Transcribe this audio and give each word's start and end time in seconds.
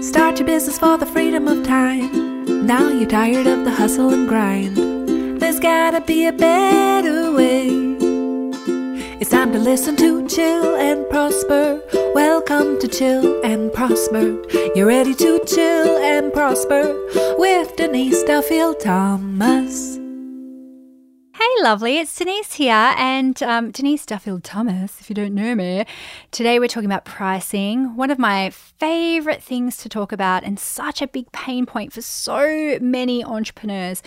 Start 0.00 0.38
your 0.38 0.46
business 0.46 0.78
for 0.78 0.96
the 0.96 1.04
freedom 1.04 1.46
of 1.46 1.62
time. 1.62 2.66
Now 2.66 2.88
you're 2.88 3.06
tired 3.06 3.46
of 3.46 3.64
the 3.64 3.70
hustle 3.70 4.14
and 4.14 4.26
grind. 4.26 4.78
There's 5.38 5.60
gotta 5.60 6.00
be 6.00 6.24
a 6.24 6.32
better 6.32 7.30
way. 7.30 7.68
It's 9.20 9.28
time 9.28 9.52
to 9.52 9.58
listen 9.58 9.96
to 9.96 10.26
Chill 10.26 10.74
and 10.76 11.06
Prosper. 11.10 11.82
Welcome 12.14 12.80
to 12.80 12.88
Chill 12.88 13.44
and 13.44 13.70
Prosper. 13.74 14.42
You're 14.74 14.86
ready 14.86 15.14
to 15.16 15.44
chill 15.44 15.98
and 15.98 16.32
prosper 16.32 16.96
with 17.36 17.76
Denise 17.76 18.22
Duffield 18.22 18.80
Thomas. 18.80 19.99
Hey, 21.40 21.62
lovely. 21.62 21.96
It's 21.96 22.14
Denise 22.14 22.52
here, 22.52 22.92
and 22.98 23.42
um, 23.42 23.70
Denise 23.70 24.04
Duffield 24.04 24.44
Thomas, 24.44 25.00
if 25.00 25.08
you 25.08 25.14
don't 25.14 25.34
know 25.34 25.54
me. 25.54 25.86
Today, 26.32 26.58
we're 26.58 26.68
talking 26.68 26.84
about 26.84 27.06
pricing, 27.06 27.96
one 27.96 28.10
of 28.10 28.18
my 28.18 28.50
favorite 28.50 29.42
things 29.42 29.78
to 29.78 29.88
talk 29.88 30.12
about, 30.12 30.44
and 30.44 30.60
such 30.60 31.00
a 31.00 31.06
big 31.06 31.32
pain 31.32 31.64
point 31.64 31.94
for 31.94 32.02
so 32.02 32.76
many 32.82 33.24
entrepreneurs. 33.24 34.02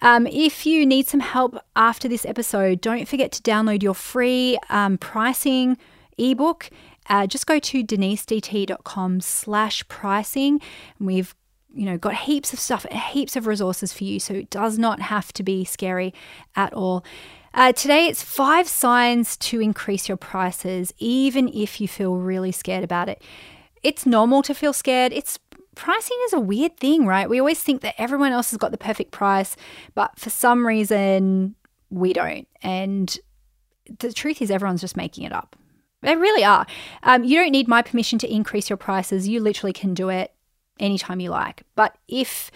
Um, 0.00 0.26
if 0.26 0.66
you 0.66 0.84
need 0.84 1.06
some 1.06 1.20
help 1.20 1.56
after 1.76 2.08
this 2.08 2.26
episode, 2.26 2.80
don't 2.80 3.06
forget 3.06 3.30
to 3.30 3.42
download 3.42 3.84
your 3.84 3.94
free 3.94 4.58
um, 4.68 4.98
pricing 4.98 5.78
ebook. 6.18 6.68
Uh, 7.08 7.28
just 7.28 7.46
go 7.46 7.60
to 7.60 7.84
denisedt.com 7.84 9.20
slash 9.20 9.86
pricing. 9.86 10.60
We've 10.98 11.32
you 11.74 11.86
know, 11.86 11.96
got 11.96 12.14
heaps 12.14 12.52
of 12.52 12.60
stuff, 12.60 12.84
heaps 12.90 13.36
of 13.36 13.46
resources 13.46 13.92
for 13.92 14.04
you. 14.04 14.20
So 14.20 14.34
it 14.34 14.50
does 14.50 14.78
not 14.78 15.00
have 15.00 15.32
to 15.34 15.42
be 15.42 15.64
scary 15.64 16.12
at 16.54 16.72
all. 16.72 17.04
Uh, 17.54 17.72
today, 17.72 18.06
it's 18.06 18.22
five 18.22 18.66
signs 18.66 19.36
to 19.36 19.60
increase 19.60 20.08
your 20.08 20.16
prices, 20.16 20.92
even 20.98 21.48
if 21.48 21.80
you 21.80 21.88
feel 21.88 22.16
really 22.16 22.52
scared 22.52 22.84
about 22.84 23.08
it. 23.08 23.22
It's 23.82 24.06
normal 24.06 24.42
to 24.42 24.54
feel 24.54 24.72
scared. 24.72 25.12
It's 25.12 25.38
pricing 25.74 26.16
is 26.26 26.32
a 26.32 26.40
weird 26.40 26.76
thing, 26.78 27.06
right? 27.06 27.28
We 27.28 27.38
always 27.38 27.62
think 27.62 27.82
that 27.82 27.94
everyone 27.98 28.32
else 28.32 28.50
has 28.50 28.58
got 28.58 28.70
the 28.70 28.78
perfect 28.78 29.10
price, 29.10 29.56
but 29.94 30.18
for 30.18 30.30
some 30.30 30.66
reason, 30.66 31.54
we 31.90 32.12
don't. 32.12 32.48
And 32.62 33.18
the 33.98 34.12
truth 34.12 34.40
is, 34.40 34.50
everyone's 34.50 34.80
just 34.80 34.96
making 34.96 35.24
it 35.24 35.32
up. 35.32 35.56
They 36.00 36.16
really 36.16 36.44
are. 36.44 36.66
Um, 37.02 37.22
you 37.22 37.38
don't 37.38 37.52
need 37.52 37.68
my 37.68 37.82
permission 37.82 38.18
to 38.20 38.32
increase 38.32 38.70
your 38.70 38.76
prices. 38.76 39.28
You 39.28 39.40
literally 39.40 39.72
can 39.72 39.94
do 39.94 40.08
it 40.08 40.32
anytime 40.78 41.20
you 41.20 41.30
like. 41.30 41.62
But 41.74 41.96
if 42.08 42.50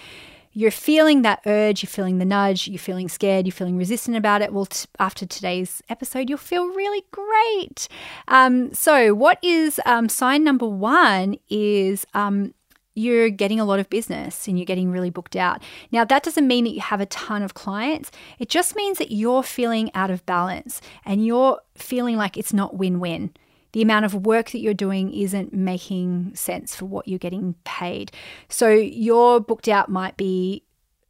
you're 0.56 0.70
feeling 0.70 1.20
that 1.20 1.42
urge, 1.44 1.82
you're 1.82 1.90
feeling 1.90 2.18
the 2.18 2.24
nudge, 2.24 2.66
you're 2.66 2.78
feeling 2.78 3.10
scared, 3.10 3.44
you're 3.46 3.52
feeling 3.52 3.76
resistant 3.76 4.16
about 4.16 4.40
it, 4.40 4.54
well, 4.54 4.64
t- 4.64 4.88
after 4.98 5.26
today's 5.26 5.82
episode, 5.90 6.30
you'll 6.30 6.38
feel 6.38 6.66
really 6.68 7.04
great. 7.10 7.88
Um, 8.28 8.72
so, 8.72 9.12
what 9.12 9.38
is 9.42 9.78
um, 9.84 10.08
sign 10.08 10.44
number 10.44 10.66
one 10.66 11.36
is 11.50 12.06
um, 12.14 12.54
you're 12.94 13.28
getting 13.28 13.60
a 13.60 13.66
lot 13.66 13.78
of 13.78 13.90
business 13.90 14.48
and 14.48 14.58
you're 14.58 14.64
getting 14.64 14.90
really 14.90 15.10
booked 15.10 15.36
out. 15.36 15.62
Now, 15.92 16.06
that 16.06 16.22
doesn't 16.22 16.46
mean 16.46 16.64
that 16.64 16.72
you 16.72 16.80
have 16.80 17.02
a 17.02 17.06
ton 17.06 17.42
of 17.42 17.52
clients. 17.52 18.10
It 18.38 18.48
just 18.48 18.74
means 18.74 18.96
that 18.96 19.12
you're 19.12 19.42
feeling 19.42 19.90
out 19.94 20.10
of 20.10 20.24
balance 20.24 20.80
and 21.04 21.24
you're 21.24 21.60
feeling 21.74 22.16
like 22.16 22.38
it's 22.38 22.54
not 22.54 22.74
win 22.74 22.98
win 22.98 23.34
the 23.72 23.82
amount 23.82 24.04
of 24.04 24.26
work 24.26 24.50
that 24.50 24.60
you're 24.60 24.74
doing 24.74 25.12
isn't 25.12 25.52
making 25.52 26.34
sense 26.34 26.74
for 26.74 26.86
what 26.86 27.08
you're 27.08 27.18
getting 27.18 27.54
paid. 27.64 28.12
So 28.48 28.70
your 28.70 29.40
booked 29.40 29.68
out 29.68 29.88
might 29.88 30.16
be 30.16 30.62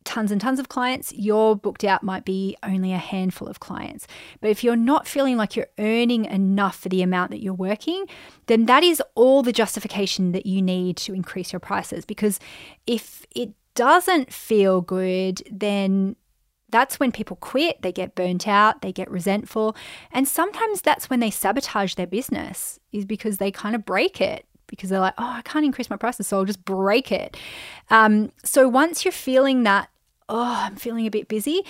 tons 0.07 0.31
and 0.31 0.41
tons 0.41 0.59
of 0.59 0.69
clients, 0.69 1.13
your 1.13 1.55
booked 1.57 1.85
out 1.85 2.03
might 2.03 2.25
be 2.25 2.57
only 2.63 2.93
a 2.93 2.99
handful 2.99 3.49
of 3.49 3.61
clients. 3.61 4.07
But 4.41 4.51
if 4.51 4.65
you're 4.65 4.77
not 4.77 5.07
feeling 5.07 5.37
like 5.37 5.57
you're 5.57 5.67
earning 5.79 6.25
enough 6.27 6.79
for 6.79 6.89
the 6.89 7.03
amount 7.03 7.33
that 7.33 7.43
you're 7.43 7.53
working, 7.53 8.07
then 8.47 8.67
that 8.67 8.83
is 8.83 9.03
all 9.15 9.43
the 9.43 9.53
justification 9.53 10.33
that 10.33 10.47
you 10.47 10.63
need 10.63 10.97
to 10.99 11.13
increase 11.13 11.53
your 11.53 11.61
prices. 11.61 12.05
Because 12.05 12.39
if 12.87 13.27
it 13.35 13.51
doesn't 13.75 14.33
feel 14.33 14.81
good, 14.81 15.43
then 15.51 16.17
that's 16.71 16.99
when 16.99 17.13
people 17.13 17.37
quit, 17.37 17.83
they 17.83 17.93
get 17.93 18.15
burnt 18.15 18.49
out, 18.49 18.83
they 18.83 18.93
get 18.93 19.11
resentful. 19.11 19.77
And 20.11 20.27
sometimes 20.27 20.83
that's 20.83 21.09
when 21.09 21.21
they 21.21 21.31
sabotage 21.31 21.95
their 21.95 22.07
business, 22.07 22.81
is 22.93 23.05
because 23.05 23.39
they 23.39 23.51
kind 23.51 23.75
of 23.75 23.85
break 23.85 24.21
it 24.21 24.47
because 24.67 24.91
they're 24.91 25.01
like, 25.01 25.15
oh, 25.19 25.25
I 25.25 25.43
can't 25.43 25.65
increase 25.65 25.89
my 25.91 25.97
prices, 25.97 26.27
so 26.27 26.39
I'll 26.39 26.45
just 26.45 26.65
break 26.65 27.13
it. 27.13 27.37
Um, 27.89 28.33
so 28.43 28.69
once 28.69 29.05
you're 29.05 29.13
feeling 29.13 29.63
that, 29.63 29.91
oh, 30.29 30.67
I'm 30.67 30.77
feeling 30.77 31.07
a 31.07 31.11
bit 31.11 31.29
busy, 31.29 31.63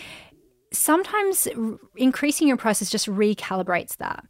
sometimes 0.72 1.46
increasing 1.96 2.48
your 2.48 2.56
prices 2.56 2.90
just 2.90 3.06
recalibrates 3.06 3.98
that, 3.98 4.24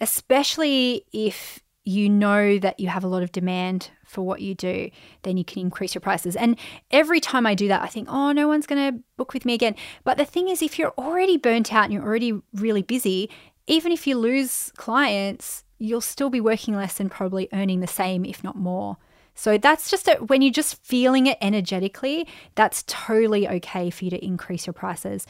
especially 0.00 1.04
if 1.12 1.60
you 1.84 2.08
know 2.08 2.58
that 2.58 2.78
you 2.80 2.88
have 2.88 3.04
a 3.04 3.08
lot 3.08 3.22
of 3.22 3.32
demand 3.32 3.90
for 4.06 4.22
what 4.22 4.40
you 4.40 4.54
do, 4.54 4.90
then 5.22 5.36
you 5.36 5.44
can 5.44 5.60
increase 5.60 5.94
your 5.94 6.00
prices. 6.00 6.36
And 6.36 6.58
every 6.90 7.20
time 7.20 7.46
I 7.46 7.54
do 7.54 7.68
that, 7.68 7.82
I 7.82 7.86
think, 7.88 8.08
oh, 8.10 8.32
no 8.32 8.48
one's 8.48 8.66
going 8.66 8.92
to 8.92 9.00
book 9.16 9.32
with 9.32 9.44
me 9.44 9.54
again. 9.54 9.74
But 10.04 10.18
the 10.18 10.24
thing 10.24 10.48
is, 10.48 10.62
if 10.62 10.78
you're 10.78 10.94
already 10.98 11.36
burnt 11.36 11.72
out 11.72 11.84
and 11.84 11.92
you're 11.92 12.04
already 12.04 12.40
really 12.54 12.82
busy, 12.82 13.30
even 13.66 13.92
if 13.92 14.06
you 14.06 14.16
lose 14.16 14.72
clients, 14.76 15.64
you'll 15.78 16.00
still 16.00 16.30
be 16.30 16.40
working 16.40 16.76
less 16.76 17.00
and 17.00 17.10
probably 17.10 17.48
earning 17.52 17.80
the 17.80 17.86
same, 17.86 18.24
if 18.24 18.44
not 18.44 18.56
more. 18.56 18.96
So 19.34 19.58
that's 19.58 19.90
just 19.90 20.06
a, 20.08 20.14
when 20.16 20.42
you're 20.42 20.52
just 20.52 20.82
feeling 20.84 21.26
it 21.26 21.38
energetically, 21.40 22.26
that's 22.54 22.84
totally 22.86 23.48
okay 23.48 23.90
for 23.90 24.04
you 24.04 24.10
to 24.10 24.24
increase 24.24 24.66
your 24.66 24.74
prices. 24.74 25.26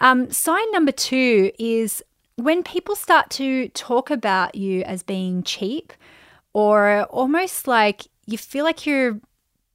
Um, 0.00 0.30
sign 0.30 0.70
number 0.70 0.92
two 0.92 1.50
is 1.58 2.02
when 2.36 2.62
people 2.62 2.94
start 2.94 3.30
to 3.30 3.68
talk 3.70 4.10
about 4.10 4.54
you 4.54 4.82
as 4.82 5.02
being 5.02 5.42
cheap 5.42 5.92
or 6.58 7.04
almost 7.04 7.68
like 7.68 8.08
you 8.26 8.36
feel 8.36 8.64
like 8.64 8.84
you're 8.84 9.20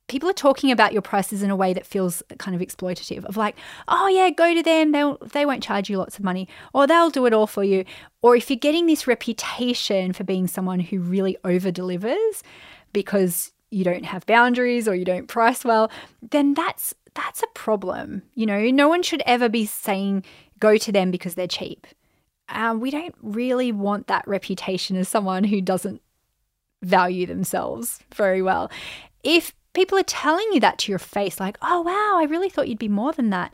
people 0.09 0.29
are 0.29 0.33
talking 0.33 0.69
about 0.69 0.91
your 0.91 1.01
prices 1.01 1.41
in 1.41 1.49
a 1.49 1.55
way 1.55 1.71
that 1.71 1.85
feels 1.85 2.21
kind 2.39 2.53
of 2.53 2.61
exploitative 2.61 3.23
of 3.23 3.37
like 3.37 3.55
oh 3.87 4.09
yeah 4.09 4.29
go 4.29 4.53
to 4.53 4.61
them. 4.61 4.91
They'll 4.91 5.17
they 5.19 5.45
won't 5.45 5.63
charge 5.63 5.89
you 5.89 5.97
lots 5.97 6.17
of 6.17 6.25
money 6.25 6.49
or 6.73 6.85
they'll 6.85 7.09
do 7.09 7.25
it 7.25 7.31
all 7.31 7.47
for 7.47 7.63
you. 7.63 7.85
Or 8.21 8.35
if 8.35 8.49
you're 8.49 8.57
getting 8.57 8.85
this 8.85 9.07
reputation 9.07 10.11
for 10.11 10.25
being 10.25 10.45
someone 10.45 10.81
who 10.81 10.99
really 10.99 11.37
over 11.45 11.71
delivers 11.71 12.43
because 12.91 13.53
you 13.71 13.85
don't 13.85 14.03
have 14.03 14.25
boundaries 14.25 14.85
or 14.85 14.93
you 14.93 15.05
don't 15.05 15.27
price 15.27 15.63
well 15.63 15.89
then 16.21 16.53
that's 16.53 16.93
that's 17.13 17.41
a 17.43 17.47
problem 17.53 18.23
you 18.35 18.45
know? 18.45 18.59
No 18.59 18.89
one 18.89 19.03
should 19.03 19.23
ever 19.25 19.47
be 19.47 19.65
saying 19.65 20.25
go 20.59 20.75
to 20.75 20.91
them 20.91 21.11
because 21.11 21.35
they're 21.35 21.47
cheap. 21.47 21.87
Um, 22.49 22.81
we 22.81 22.91
don't 22.91 23.15
really 23.21 23.71
want 23.71 24.07
that 24.07 24.27
reputation 24.27 24.97
as 24.97 25.07
someone 25.07 25.45
who 25.45 25.61
doesn't 25.61 26.01
value 26.83 27.25
themselves 27.25 27.99
very 28.13 28.41
well. 28.41 28.69
If 29.23 29.53
people 29.73 29.97
are 29.97 30.03
telling 30.03 30.47
you 30.53 30.59
that 30.59 30.77
to 30.79 30.91
your 30.91 30.99
face, 30.99 31.39
like, 31.39 31.57
oh, 31.61 31.81
wow, 31.81 32.19
I 32.19 32.25
really 32.29 32.49
thought 32.49 32.67
you'd 32.67 32.77
be 32.77 32.89
more 32.89 33.11
than 33.11 33.29
that, 33.31 33.53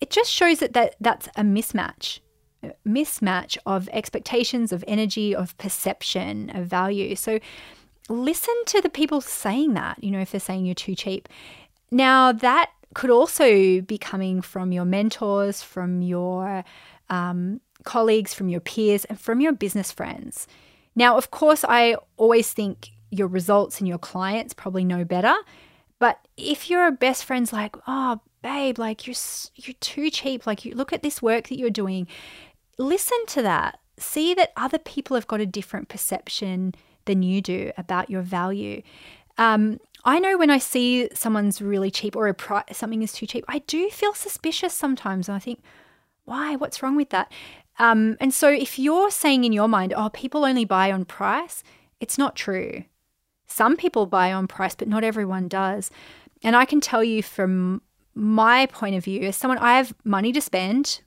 it 0.00 0.10
just 0.10 0.30
shows 0.30 0.58
that, 0.58 0.74
that 0.74 0.96
that's 1.00 1.28
a 1.36 1.42
mismatch. 1.42 2.20
A 2.62 2.72
mismatch 2.86 3.56
of 3.64 3.88
expectations, 3.92 4.72
of 4.72 4.84
energy, 4.86 5.34
of 5.34 5.56
perception, 5.58 6.50
of 6.50 6.66
value. 6.66 7.16
So 7.16 7.38
listen 8.08 8.54
to 8.66 8.80
the 8.80 8.90
people 8.90 9.20
saying 9.20 9.74
that, 9.74 10.02
you 10.02 10.10
know, 10.10 10.20
if 10.20 10.32
they're 10.32 10.40
saying 10.40 10.66
you're 10.66 10.74
too 10.74 10.94
cheap. 10.94 11.28
Now, 11.90 12.32
that 12.32 12.70
could 12.94 13.10
also 13.10 13.80
be 13.80 13.98
coming 13.98 14.42
from 14.42 14.72
your 14.72 14.84
mentors, 14.84 15.62
from 15.62 16.02
your 16.02 16.64
um, 17.08 17.60
colleagues, 17.84 18.34
from 18.34 18.48
your 18.48 18.60
peers, 18.60 19.04
and 19.04 19.20
from 19.20 19.40
your 19.40 19.52
business 19.52 19.92
friends. 19.92 20.46
Now, 20.96 21.16
of 21.16 21.30
course, 21.30 21.64
I 21.68 21.96
always 22.16 22.52
think 22.52 22.90
your 23.10 23.28
results 23.28 23.78
and 23.78 23.86
your 23.86 23.98
clients 23.98 24.54
probably 24.54 24.84
know 24.84 25.04
better. 25.04 25.34
But 25.98 26.26
if 26.36 26.68
your 26.68 26.90
best 26.90 27.24
friend's 27.24 27.52
like, 27.52 27.76
oh, 27.86 28.20
babe, 28.42 28.78
like 28.78 29.06
you're 29.06 29.16
you're 29.54 29.74
too 29.80 30.10
cheap. 30.10 30.46
Like 30.46 30.64
you 30.64 30.74
look 30.74 30.92
at 30.92 31.02
this 31.02 31.22
work 31.22 31.48
that 31.48 31.58
you're 31.58 31.70
doing. 31.70 32.06
Listen 32.78 33.18
to 33.28 33.42
that. 33.42 33.78
See 33.98 34.34
that 34.34 34.52
other 34.56 34.78
people 34.78 35.14
have 35.14 35.26
got 35.26 35.40
a 35.40 35.46
different 35.46 35.88
perception 35.88 36.74
than 37.06 37.22
you 37.22 37.40
do 37.40 37.72
about 37.78 38.10
your 38.10 38.22
value. 38.22 38.82
Um, 39.38 39.80
I 40.04 40.18
know 40.18 40.38
when 40.38 40.50
I 40.50 40.58
see 40.58 41.08
someone's 41.14 41.60
really 41.60 41.90
cheap 41.90 42.14
or 42.14 42.28
a 42.28 42.34
pri- 42.34 42.64
something 42.72 43.02
is 43.02 43.12
too 43.12 43.26
cheap, 43.26 43.44
I 43.48 43.58
do 43.60 43.90
feel 43.90 44.14
suspicious 44.14 44.74
sometimes. 44.74 45.28
and 45.28 45.36
I 45.36 45.38
think, 45.40 45.60
why? 46.24 46.56
What's 46.56 46.82
wrong 46.82 46.96
with 46.96 47.10
that? 47.10 47.32
Um, 47.78 48.16
and 48.20 48.32
so 48.32 48.48
if 48.48 48.78
you're 48.78 49.10
saying 49.10 49.44
in 49.44 49.52
your 49.52 49.68
mind, 49.68 49.92
oh, 49.96 50.08
people 50.10 50.44
only 50.44 50.64
buy 50.64 50.90
on 50.90 51.04
price, 51.04 51.62
it's 52.00 52.18
not 52.18 52.36
true. 52.36 52.84
Some 53.46 53.76
people 53.76 54.06
buy 54.06 54.32
on 54.32 54.46
price, 54.46 54.74
but 54.74 54.88
not 54.88 55.04
everyone 55.04 55.48
does. 55.48 55.90
And 56.42 56.56
I 56.56 56.64
can 56.64 56.80
tell 56.80 57.04
you 57.04 57.22
from 57.22 57.82
my 58.14 58.66
point 58.66 58.96
of 58.96 59.04
view, 59.04 59.22
as 59.22 59.36
someone 59.36 59.58
I 59.58 59.76
have 59.76 59.94
money 60.04 60.32
to 60.32 60.40
spend, 60.40 61.00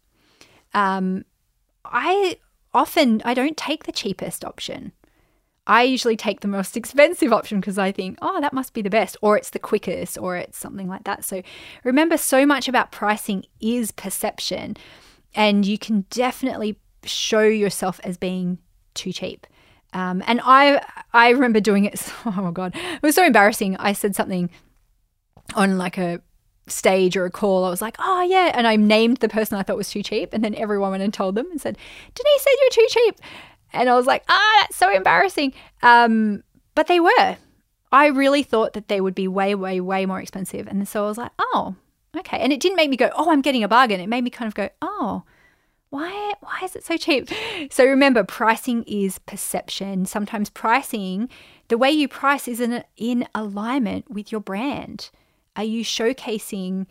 um, 0.74 1.26
I 1.84 2.38
often 2.74 3.22
I 3.26 3.34
don't 3.34 3.58
take 3.58 3.86
the 3.86 3.92
cheapest 3.92 4.46
option. 4.46 4.92
I 5.66 5.84
usually 5.84 6.18
take 6.18 6.42
the 6.42 6.48
most 6.48 6.78
expensive 6.82 7.34
option 7.34 7.60
because 7.60 7.78
I 7.78 7.92
think, 7.92 8.18
oh, 8.22 8.40
that 8.42 8.54
must 8.54 8.74
be 8.74 8.82
the 8.82 8.90
best, 8.90 9.18
or 9.22 9.38
it's 9.38 9.50
the 9.50 9.60
quickest, 9.60 10.18
or 10.18 10.38
it's 10.38 10.58
something 10.58 10.88
like 10.88 11.04
that. 11.04 11.26
So 11.26 11.42
remember, 11.84 12.18
so 12.18 12.46
much 12.46 12.68
about 12.68 12.92
pricing 12.92 13.46
is 13.60 13.92
perception. 13.92 14.78
And 15.36 15.66
you 15.66 15.78
can 15.78 16.06
definitely 16.10 16.78
show 17.04 17.42
yourself 17.42 18.00
as 18.04 18.18
being 18.18 18.60
too 18.94 19.12
cheap. 19.14 19.48
Um, 19.94 20.24
and 20.28 20.40
I 20.44 20.82
I 21.14 21.30
remember 21.30 21.60
doing 21.60 21.86
it. 21.86 22.00
Oh 22.26 22.32
my 22.32 22.52
god, 22.52 22.76
it 22.76 23.02
was 23.02 23.16
so 23.16 23.26
embarrassing. 23.26 23.76
I 23.78 23.94
said 23.94 24.16
something 24.16 24.50
on 25.56 25.78
like 25.78 25.98
a 25.98 26.22
stage 26.68 27.18
or 27.18 27.26
a 27.26 27.32
call. 27.32 27.66
I 27.66 27.70
was 27.70 27.82
like, 27.82 27.96
oh 28.00 28.22
yeah, 28.22 28.52
and 28.54 28.68
I 28.68 28.76
named 28.76 29.18
the 29.18 29.30
person 29.30 29.58
I 29.58 29.64
thought 29.64 29.78
was 29.78 29.90
too 29.90 30.04
cheap, 30.04 30.34
and 30.34 30.44
then 30.44 30.56
everyone 30.56 30.92
went 30.92 31.04
and 31.04 31.14
told 31.14 31.36
them 31.36 31.50
and 31.50 31.60
said, 31.60 31.78
Denise 32.14 32.42
said 32.42 32.52
you're 32.62 32.70
too 32.70 32.88
cheap, 32.90 33.16
and 33.74 33.90
I 33.90 33.96
was 33.96 34.06
like, 34.06 34.24
ah, 34.30 34.58
that's 34.62 34.78
so 34.78 34.92
embarrassing. 34.94 35.54
Um, 35.82 36.44
but 36.76 36.88
they 36.88 37.00
were. 37.00 37.38
I 37.92 38.08
really 38.08 38.44
thought 38.44 38.74
that 38.74 38.88
they 38.88 39.02
would 39.02 39.16
be 39.16 39.28
way, 39.28 39.56
way, 39.56 39.82
way 39.82 40.06
more 40.06 40.22
expensive, 40.22 40.68
and 40.68 40.88
so 40.88 41.06
I 41.06 41.08
was 41.08 41.18
like, 41.18 41.32
oh, 41.40 41.76
okay. 42.18 42.40
And 42.40 42.52
it 42.52 42.60
didn't 42.60 42.78
make 42.78 42.90
me 42.90 42.98
go, 42.98 43.10
oh, 43.16 43.32
I'm 43.32 43.42
getting 43.42 43.64
a 43.64 43.68
bargain. 43.68 44.00
It 44.00 44.08
made 44.08 44.24
me 44.24 44.30
kind 44.30 44.48
of 44.48 44.56
go, 44.56 44.70
oh 44.82 45.24
why 45.90 46.34
why 46.40 46.60
is 46.64 46.76
it 46.76 46.86
so 46.86 46.98
cheap? 46.98 47.30
So 47.72 47.86
remember 47.86 48.24
pricing 48.24 48.84
is 48.84 49.20
perception. 49.20 50.06
Sometimes 50.06 50.50
pricing, 50.50 51.30
the 51.68 51.78
way 51.78 51.92
you 51.92 52.08
price 52.08 52.48
is 52.48 52.60
in, 52.60 52.84
in 52.96 53.28
alignment 53.36 54.10
with 54.10 54.32
your 54.32 54.42
brand. 54.42 55.10
Are 55.56 55.64
you 55.64 55.84
showcasing 55.84 56.86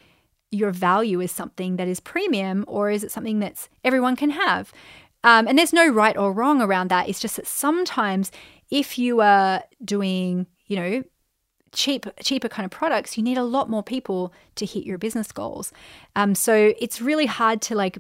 your 0.51 0.71
value 0.71 1.21
as 1.21 1.31
something 1.31 1.77
that 1.77 1.89
is 1.89 2.01
premium 2.01 2.65
or 2.67 2.91
is 2.91 3.05
it 3.05 3.13
something 3.13 3.39
that's 3.39 3.69
everyone 3.85 4.17
can 4.17 4.31
have? 4.31 4.73
Um, 5.25 5.49
and 5.49 5.59
there's 5.59 5.73
no 5.73 5.89
right 5.89 6.17
or 6.17 6.33
wrong 6.33 6.61
around 6.63 6.89
that. 6.89 7.09
It's 7.09 7.21
just 7.21 7.37
that 7.37 7.47
sometimes 7.47 8.31
if 8.71 8.99
you 8.99 9.21
are 9.21 9.63
doing, 9.85 10.47
you 10.67 10.77
know, 10.77 11.03
cheap 11.73 12.07
cheaper 12.21 12.49
kind 12.49 12.65
of 12.65 12.71
products 12.71 13.17
you 13.17 13.23
need 13.23 13.39
a 13.39 13.43
lot 13.43 13.69
more 13.69 13.83
people 13.83 14.33
to 14.55 14.65
hit 14.67 14.85
your 14.85 14.99
business 14.99 15.33
goals 15.33 15.73
um, 16.17 16.35
so 16.35 16.73
it's 16.79 17.01
really 17.01 17.27
hard 17.27 17.61
to 17.61 17.75
like 17.75 17.99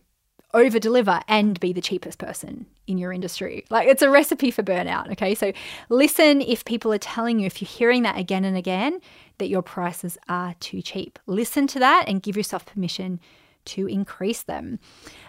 over 0.55 0.79
deliver 0.79 1.21
and 1.29 1.61
be 1.61 1.73
the 1.73 1.81
cheapest 1.81 2.19
person 2.19 2.67
in 2.87 2.97
your 2.97 3.13
industry. 3.13 3.65
Like 3.69 3.87
it's 3.87 4.03
a 4.03 4.11
recipe 4.11 4.51
for 4.51 4.63
burnout. 4.63 5.11
Okay. 5.13 5.35
So 5.35 5.53
listen 5.89 6.41
if 6.41 6.65
people 6.65 6.93
are 6.93 6.99
telling 6.99 7.39
you, 7.39 7.47
if 7.47 7.61
you're 7.61 7.69
hearing 7.69 8.03
that 8.03 8.17
again 8.17 8.45
and 8.45 8.57
again, 8.57 9.01
that 9.39 9.49
your 9.49 9.63
prices 9.63 10.17
are 10.29 10.55
too 10.61 10.81
cheap. 10.81 11.19
Listen 11.27 11.67
to 11.69 11.79
that 11.79 12.05
and 12.09 12.23
give 12.23 12.37
yourself 12.37 12.65
permission 12.65 13.21
to 13.67 13.87
increase 13.87 14.43
them. 14.43 14.79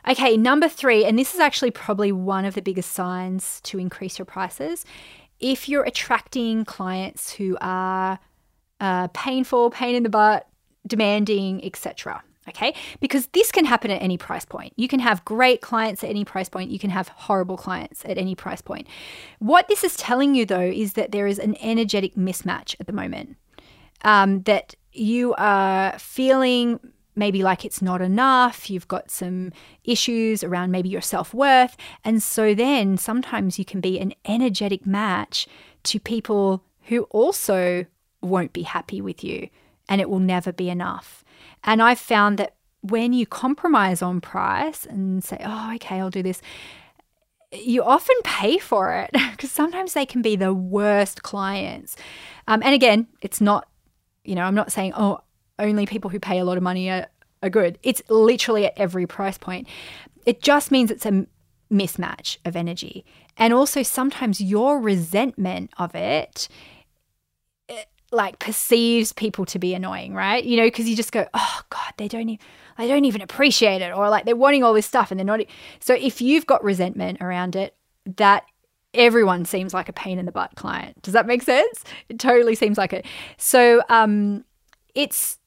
Okay. 0.07 0.38
Number 0.38 0.69
three, 0.69 1.03
and 1.03 1.19
this 1.19 1.33
is 1.33 1.42
actually 1.42 1.71
probably 1.71 2.12
one 2.12 2.45
of 2.45 2.53
the 2.53 2.62
biggest 2.62 2.94
signs 2.94 3.59
to 3.62 3.77
increase 3.77 4.18
your 4.18 4.25
prices. 4.25 4.85
If 5.42 5.68
you're 5.68 5.83
attracting 5.83 6.65
clients 6.65 7.33
who 7.33 7.57
are 7.59 8.19
uh, 8.80 9.08
painful, 9.10 9.70
pain 9.70 9.96
in 9.96 10.04
the 10.04 10.10
butt, 10.10 10.48
demanding, 10.88 11.64
etc 11.66 12.24
okay? 12.50 12.74
Because 13.00 13.28
this 13.28 13.52
can 13.52 13.66
happen 13.66 13.92
at 13.92 14.02
any 14.02 14.18
price 14.18 14.44
point. 14.44 14.74
You 14.76 14.88
can 14.88 15.00
have 15.00 15.24
great 15.24 15.62
clients 15.62 16.04
at 16.04 16.10
any 16.10 16.26
price 16.26 16.50
point, 16.50 16.72
you 16.72 16.80
can 16.80 16.90
have 16.90 17.08
horrible 17.10 17.58
clients 17.58 18.04
at 18.06 18.18
any 18.18 18.36
price 18.36 18.62
point. 18.62 18.88
What 19.40 19.68
this 19.68 19.84
is 19.84 19.96
telling 19.96 20.36
you, 20.36 20.46
though, 20.46 20.60
is 20.60 20.94
that 20.94 21.12
there 21.12 21.28
is 21.28 21.40
an 21.40 21.56
energetic 21.62 22.16
mismatch 22.16 22.76
at 22.80 22.88
the 22.88 22.94
moment, 22.94 23.38
um, 24.04 24.42
that 24.44 24.76
you 24.92 25.34
are 25.38 25.98
feeling 25.98 26.80
maybe 27.16 27.44
like 27.44 27.66
it's 27.66 27.81
not 27.81 28.02
enough, 28.02 28.70
you've 28.70 28.88
got 28.88 29.12
some 29.12 29.52
issues 29.84 30.44
around 30.44 30.72
maybe 30.72 30.90
your 30.90 31.02
self 31.02 31.34
worth. 31.34 31.76
And 32.04 32.24
so 32.24 32.56
then 32.56 32.98
sometimes 32.98 33.60
you 33.60 33.66
can 33.66 33.81
be 33.81 34.00
an 34.00 34.14
energetic 34.26 34.86
match 34.86 35.48
to 35.84 36.00
people 36.00 36.64
who 36.84 37.04
also 37.04 37.86
won't 38.21 38.54
be 38.54 38.63
happy 38.63 39.01
with 39.01 39.24
you 39.24 39.50
and 39.88 40.00
it 40.00 40.10
will 40.10 40.19
never 40.19 40.54
be 40.54 40.69
enough. 40.69 41.24
And 41.63 41.81
I've 41.81 42.00
found 42.00 42.38
that 42.38 42.56
when 42.81 43.12
you 43.12 43.25
compromise 43.25 44.01
on 44.01 44.21
price 44.21 44.86
and 44.86 45.24
say, 45.24 45.42
oh, 45.44 45.74
okay, 45.75 46.00
I'll 46.00 46.10
do 46.10 46.24
this, 46.24 46.42
you 47.51 47.83
often 47.83 48.16
pay 48.24 48.57
for 48.57 48.94
it 48.94 49.10
because 49.31 49.51
sometimes 49.51 49.94
they 49.94 50.06
can 50.06 50.21
be 50.21 50.36
the 50.36 50.54
worst 50.54 51.24
clients. 51.24 51.95
Um, 52.48 52.62
and 52.63 52.74
again, 52.74 53.07
it's 53.21 53.42
not, 53.42 53.68
you 54.24 54.36
know, 54.36 54.44
I'm 54.44 54.56
not 54.56 54.71
saying, 54.71 54.94
oh, 54.95 55.21
only 55.57 55.86
people 55.86 56.10
who 56.10 56.19
pay 56.19 56.39
a 56.39 56.45
lot 56.45 56.57
of 56.57 56.63
money 56.63 56.89
are, 56.89 57.07
are 57.44 57.50
good. 57.50 57.80
It's 57.83 58.01
literally 58.10 58.66
at 58.66 58.74
every 58.77 59.07
price 59.07 59.38
point. 59.38 59.68
It 60.25 60.42
just 60.42 60.71
means 60.71 60.92
it's 60.92 61.06
a 61.06 61.25
mismatch 61.71 62.38
of 62.45 62.56
energy. 62.56 63.06
And 63.38 63.54
also, 63.54 63.83
sometimes 63.83 64.42
your 64.42 64.80
resentment 64.80 65.71
of 65.77 65.95
it 65.95 66.48
like 68.11 68.39
perceives 68.39 69.13
people 69.13 69.45
to 69.45 69.59
be 69.59 69.73
annoying, 69.73 70.13
right? 70.13 70.44
You 70.44 70.57
know, 70.57 70.65
because 70.65 70.89
you 70.89 70.95
just 70.95 71.11
go, 71.11 71.27
oh 71.33 71.61
God, 71.69 71.94
they 71.97 72.07
don't 72.07 72.29
even, 72.29 72.45
they 72.77 72.88
don't 72.88 73.06
even 73.06 73.21
appreciate 73.21 73.81
it, 73.81 73.94
or 73.94 74.09
like 74.09 74.25
they're 74.25 74.35
wanting 74.35 74.63
all 74.63 74.73
this 74.73 74.85
stuff 74.85 75.11
and 75.11 75.19
they're 75.19 75.25
not. 75.25 75.41
So 75.79 75.94
if 75.94 76.21
you've 76.21 76.45
got 76.45 76.63
resentment 76.63 77.21
around 77.21 77.56
it, 77.56 77.75
that 78.17 78.45
everyone 78.94 79.45
seems 79.45 79.73
like 79.73 79.89
a 79.89 79.94
pain 79.94 80.17
in 80.17 80.25
the 80.25 80.31
butt 80.31 80.56
client. 80.56 81.01
Does 81.03 81.13
that 81.13 81.27
make 81.27 81.44
sense? 81.44 81.83
It 82.09 82.19
totally 82.19 82.56
seems 82.56 82.77
like 82.77 82.94
it. 82.94 83.06
So 83.38 83.83
um, 83.89 84.45
it's 84.95 85.38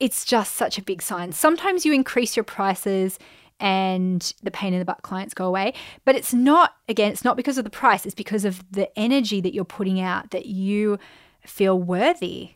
it's 0.00 0.24
just 0.24 0.54
such 0.54 0.78
a 0.78 0.82
big 0.82 1.00
sign. 1.00 1.30
Sometimes 1.30 1.86
you 1.86 1.92
increase 1.92 2.36
your 2.36 2.42
prices 2.42 3.20
and 3.60 4.34
the 4.42 4.50
pain 4.50 4.72
in 4.72 4.80
the 4.80 4.84
butt 4.84 5.02
clients 5.02 5.32
go 5.32 5.46
away. 5.46 5.72
But 6.04 6.16
it's 6.16 6.34
not, 6.34 6.74
again, 6.88 7.12
it's 7.12 7.24
not 7.24 7.36
because 7.36 7.56
of 7.56 7.62
the 7.62 7.70
price, 7.70 8.04
it's 8.04 8.14
because 8.14 8.44
of 8.44 8.64
the 8.72 8.90
energy 8.98 9.40
that 9.40 9.54
you're 9.54 9.64
putting 9.64 10.00
out 10.00 10.32
that 10.32 10.46
you 10.46 10.98
feel 11.44 11.78
worthy, 11.78 12.52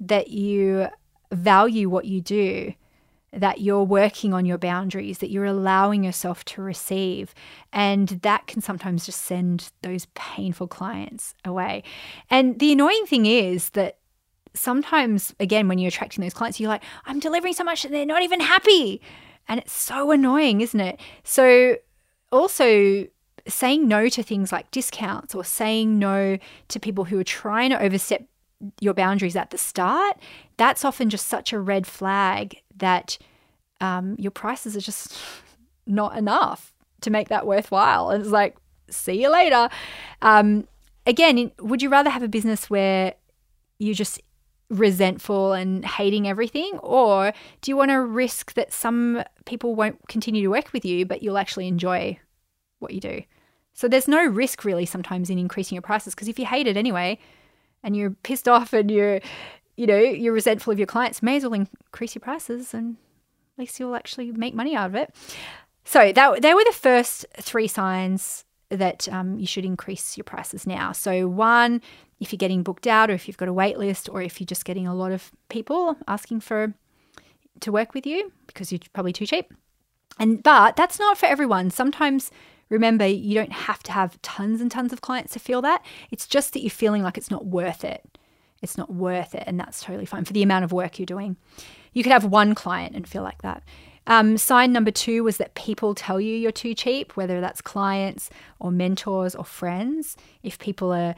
that 0.00 0.28
you 0.28 0.88
value 1.30 1.88
what 1.88 2.04
you 2.04 2.20
do, 2.20 2.74
that 3.32 3.60
you're 3.60 3.84
working 3.84 4.34
on 4.34 4.44
your 4.44 4.58
boundaries, 4.58 5.18
that 5.18 5.30
you're 5.30 5.44
allowing 5.44 6.04
yourself 6.04 6.44
to 6.44 6.62
receive. 6.62 7.34
And 7.72 8.08
that 8.08 8.46
can 8.46 8.60
sometimes 8.60 9.06
just 9.06 9.22
send 9.22 9.70
those 9.82 10.06
painful 10.14 10.68
clients 10.68 11.34
away. 11.44 11.82
And 12.28 12.58
the 12.58 12.72
annoying 12.72 13.06
thing 13.06 13.26
is 13.26 13.70
that 13.70 13.98
sometimes, 14.54 15.34
again, 15.40 15.66
when 15.66 15.78
you're 15.78 15.88
attracting 15.88 16.22
those 16.22 16.34
clients, 16.34 16.60
you're 16.60 16.68
like, 16.68 16.84
I'm 17.06 17.20
delivering 17.20 17.54
so 17.54 17.64
much 17.64 17.84
and 17.84 17.94
they're 17.94 18.04
not 18.04 18.22
even 18.22 18.40
happy. 18.40 19.00
And 19.48 19.60
it's 19.60 19.72
so 19.72 20.10
annoying, 20.10 20.60
isn't 20.60 20.80
it? 20.80 21.00
So, 21.24 21.76
also, 22.30 23.06
saying 23.48 23.88
no 23.88 24.08
to 24.08 24.22
things 24.22 24.52
like 24.52 24.70
discounts 24.70 25.34
or 25.34 25.44
saying 25.44 25.98
no 25.98 26.38
to 26.68 26.80
people 26.80 27.04
who 27.04 27.18
are 27.18 27.24
trying 27.24 27.70
to 27.70 27.82
overstep 27.82 28.24
your 28.80 28.94
boundaries 28.94 29.36
at 29.36 29.50
the 29.50 29.58
start, 29.58 30.16
that's 30.56 30.84
often 30.84 31.10
just 31.10 31.26
such 31.26 31.52
a 31.52 31.58
red 31.58 31.86
flag 31.86 32.56
that 32.76 33.18
um, 33.80 34.16
your 34.18 34.30
prices 34.30 34.76
are 34.76 34.80
just 34.80 35.16
not 35.86 36.16
enough 36.16 36.72
to 37.00 37.10
make 37.10 37.28
that 37.28 37.46
worthwhile. 37.46 38.10
And 38.10 38.22
it's 38.22 38.32
like, 38.32 38.56
see 38.88 39.20
you 39.20 39.30
later. 39.30 39.68
Um, 40.20 40.68
again, 41.06 41.50
would 41.58 41.82
you 41.82 41.88
rather 41.88 42.10
have 42.10 42.22
a 42.22 42.28
business 42.28 42.70
where 42.70 43.14
you're 43.78 43.94
just 43.94 44.20
resentful 44.70 45.52
and 45.52 45.84
hating 45.84 46.28
everything? 46.28 46.78
Or 46.82 47.32
do 47.60 47.70
you 47.70 47.76
want 47.76 47.90
to 47.90 48.00
risk 48.00 48.54
that 48.54 48.72
some 48.72 49.22
people 49.44 49.74
won't 49.74 49.98
continue 50.08 50.42
to 50.42 50.48
work 50.48 50.72
with 50.72 50.84
you, 50.84 51.04
but 51.04 51.22
you'll 51.22 51.38
actually 51.38 51.66
enjoy 51.66 52.18
what 52.82 52.94
you 52.94 53.00
do? 53.00 53.22
So 53.74 53.88
there's 53.88 54.08
no 54.08 54.24
risk 54.24 54.64
really 54.64 54.86
sometimes 54.86 55.30
in 55.30 55.38
increasing 55.38 55.76
your 55.76 55.82
prices 55.82 56.14
because 56.14 56.28
if 56.28 56.38
you 56.38 56.46
hate 56.46 56.66
it 56.66 56.76
anyway 56.76 57.18
and 57.82 57.96
you're 57.96 58.10
pissed 58.10 58.48
off 58.54 58.72
and 58.72 58.90
you're, 58.90 59.20
you 59.76 59.86
know, 59.86 59.98
you're 59.98 60.34
resentful 60.34 60.72
of 60.72 60.78
your 60.78 60.86
clients, 60.86 61.22
may 61.22 61.36
as 61.36 61.42
well 61.44 61.54
increase 61.54 62.14
your 62.14 62.20
prices 62.20 62.74
and 62.74 62.96
at 63.54 63.60
least 63.60 63.80
you'll 63.80 63.96
actually 63.96 64.32
make 64.32 64.54
money 64.54 64.74
out 64.74 64.90
of 64.90 64.94
it. 64.94 65.14
So 65.84 66.12
that 66.12 66.42
they 66.42 66.54
were 66.54 66.64
the 66.64 66.72
first 66.72 67.26
three 67.40 67.66
signs 67.66 68.44
that 68.68 69.08
um, 69.08 69.38
you 69.38 69.46
should 69.46 69.64
increase 69.64 70.16
your 70.16 70.24
prices 70.24 70.66
now. 70.66 70.92
So 70.92 71.28
one, 71.28 71.82
if 72.20 72.32
you're 72.32 72.38
getting 72.38 72.62
booked 72.62 72.86
out, 72.86 73.10
or 73.10 73.14
if 73.14 73.26
you've 73.26 73.36
got 73.36 73.48
a 73.48 73.52
wait 73.52 73.78
list, 73.78 74.08
or 74.08 74.22
if 74.22 74.40
you're 74.40 74.46
just 74.46 74.64
getting 74.64 74.86
a 74.86 74.94
lot 74.94 75.12
of 75.12 75.32
people 75.48 75.96
asking 76.06 76.40
for 76.40 76.72
to 77.60 77.72
work 77.72 77.94
with 77.94 78.06
you 78.06 78.32
because 78.46 78.72
you're 78.72 78.80
probably 78.92 79.12
too 79.12 79.26
cheap. 79.26 79.52
And 80.18 80.42
but 80.42 80.76
that's 80.76 80.98
not 80.98 81.18
for 81.18 81.26
everyone. 81.26 81.70
Sometimes 81.70 82.30
Remember, 82.72 83.06
you 83.06 83.34
don't 83.34 83.52
have 83.52 83.82
to 83.82 83.92
have 83.92 84.20
tons 84.22 84.62
and 84.62 84.70
tons 84.70 84.94
of 84.94 85.02
clients 85.02 85.34
to 85.34 85.38
feel 85.38 85.60
that. 85.60 85.84
It's 86.10 86.26
just 86.26 86.54
that 86.54 86.62
you're 86.62 86.70
feeling 86.70 87.02
like 87.02 87.18
it's 87.18 87.30
not 87.30 87.44
worth 87.44 87.84
it. 87.84 88.02
It's 88.62 88.78
not 88.78 88.90
worth 88.90 89.34
it. 89.34 89.44
And 89.46 89.60
that's 89.60 89.82
totally 89.82 90.06
fine 90.06 90.24
for 90.24 90.32
the 90.32 90.42
amount 90.42 90.64
of 90.64 90.72
work 90.72 90.98
you're 90.98 91.04
doing. 91.04 91.36
You 91.92 92.02
could 92.02 92.12
have 92.12 92.24
one 92.24 92.54
client 92.54 92.96
and 92.96 93.06
feel 93.06 93.22
like 93.22 93.42
that. 93.42 93.62
Um, 94.06 94.38
sign 94.38 94.72
number 94.72 94.90
two 94.90 95.22
was 95.22 95.36
that 95.36 95.54
people 95.54 95.94
tell 95.94 96.18
you 96.18 96.34
you're 96.34 96.50
too 96.50 96.74
cheap, 96.74 97.14
whether 97.14 97.42
that's 97.42 97.60
clients 97.60 98.30
or 98.58 98.70
mentors 98.70 99.34
or 99.34 99.44
friends. 99.44 100.16
If 100.42 100.58
people 100.58 100.94
are 100.94 101.14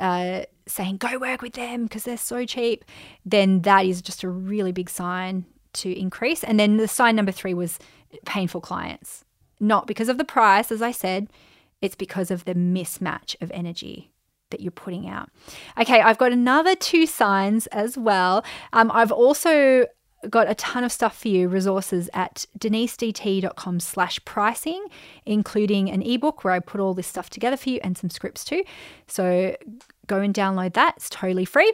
uh, 0.00 0.42
saying, 0.66 0.96
go 0.96 1.18
work 1.18 1.40
with 1.40 1.52
them 1.52 1.84
because 1.84 2.02
they're 2.02 2.16
so 2.16 2.44
cheap, 2.44 2.84
then 3.24 3.62
that 3.62 3.86
is 3.86 4.02
just 4.02 4.24
a 4.24 4.28
really 4.28 4.72
big 4.72 4.90
sign 4.90 5.44
to 5.74 5.96
increase. 5.96 6.42
And 6.42 6.58
then 6.58 6.78
the 6.78 6.88
sign 6.88 7.14
number 7.14 7.32
three 7.32 7.54
was 7.54 7.78
painful 8.24 8.60
clients 8.60 9.22
not 9.60 9.86
because 9.86 10.08
of 10.08 10.18
the 10.18 10.24
price, 10.24 10.70
as 10.70 10.82
I 10.82 10.90
said, 10.92 11.28
it's 11.80 11.94
because 11.94 12.30
of 12.30 12.44
the 12.44 12.54
mismatch 12.54 13.40
of 13.40 13.50
energy 13.52 14.10
that 14.50 14.60
you're 14.60 14.70
putting 14.70 15.08
out. 15.08 15.28
Okay, 15.78 16.00
I've 16.00 16.18
got 16.18 16.32
another 16.32 16.74
two 16.76 17.06
signs 17.06 17.66
as 17.68 17.98
well. 17.98 18.44
Um, 18.72 18.90
I've 18.92 19.12
also 19.12 19.86
got 20.30 20.50
a 20.50 20.54
ton 20.54 20.84
of 20.84 20.92
stuff 20.92 21.18
for 21.18 21.28
you, 21.28 21.48
resources 21.48 22.08
at 22.14 22.46
denisedt.com 22.58 23.80
slash 23.80 24.24
pricing, 24.24 24.86
including 25.24 25.90
an 25.90 26.02
ebook 26.02 26.42
where 26.44 26.52
I 26.52 26.60
put 26.60 26.80
all 26.80 26.94
this 26.94 27.06
stuff 27.06 27.30
together 27.30 27.56
for 27.56 27.70
you 27.70 27.80
and 27.82 27.96
some 27.96 28.10
scripts 28.10 28.44
too. 28.44 28.64
So 29.06 29.56
go 30.06 30.20
and 30.20 30.34
download 30.34 30.74
that. 30.74 30.94
It's 30.96 31.10
totally 31.10 31.44
free. 31.44 31.72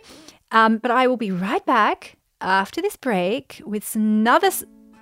Um, 0.50 0.78
but 0.78 0.90
I 0.90 1.06
will 1.06 1.16
be 1.16 1.30
right 1.30 1.64
back 1.64 2.16
after 2.40 2.82
this 2.82 2.96
break 2.96 3.62
with 3.64 3.94
another 3.94 4.50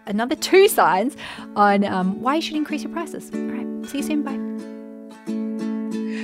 another 0.07 0.35
two 0.35 0.69
signs 0.69 1.17
on 1.57 1.85
um, 1.85 2.21
why 2.21 2.37
you 2.37 2.43
should 2.43 2.57
increase 2.57 2.83
your 2.83 2.93
prices. 2.93 3.31
All 3.33 3.41
right, 3.41 3.89
see 3.89 3.99
you 3.99 4.05
soon. 4.05 4.23
Bye. 4.23 4.39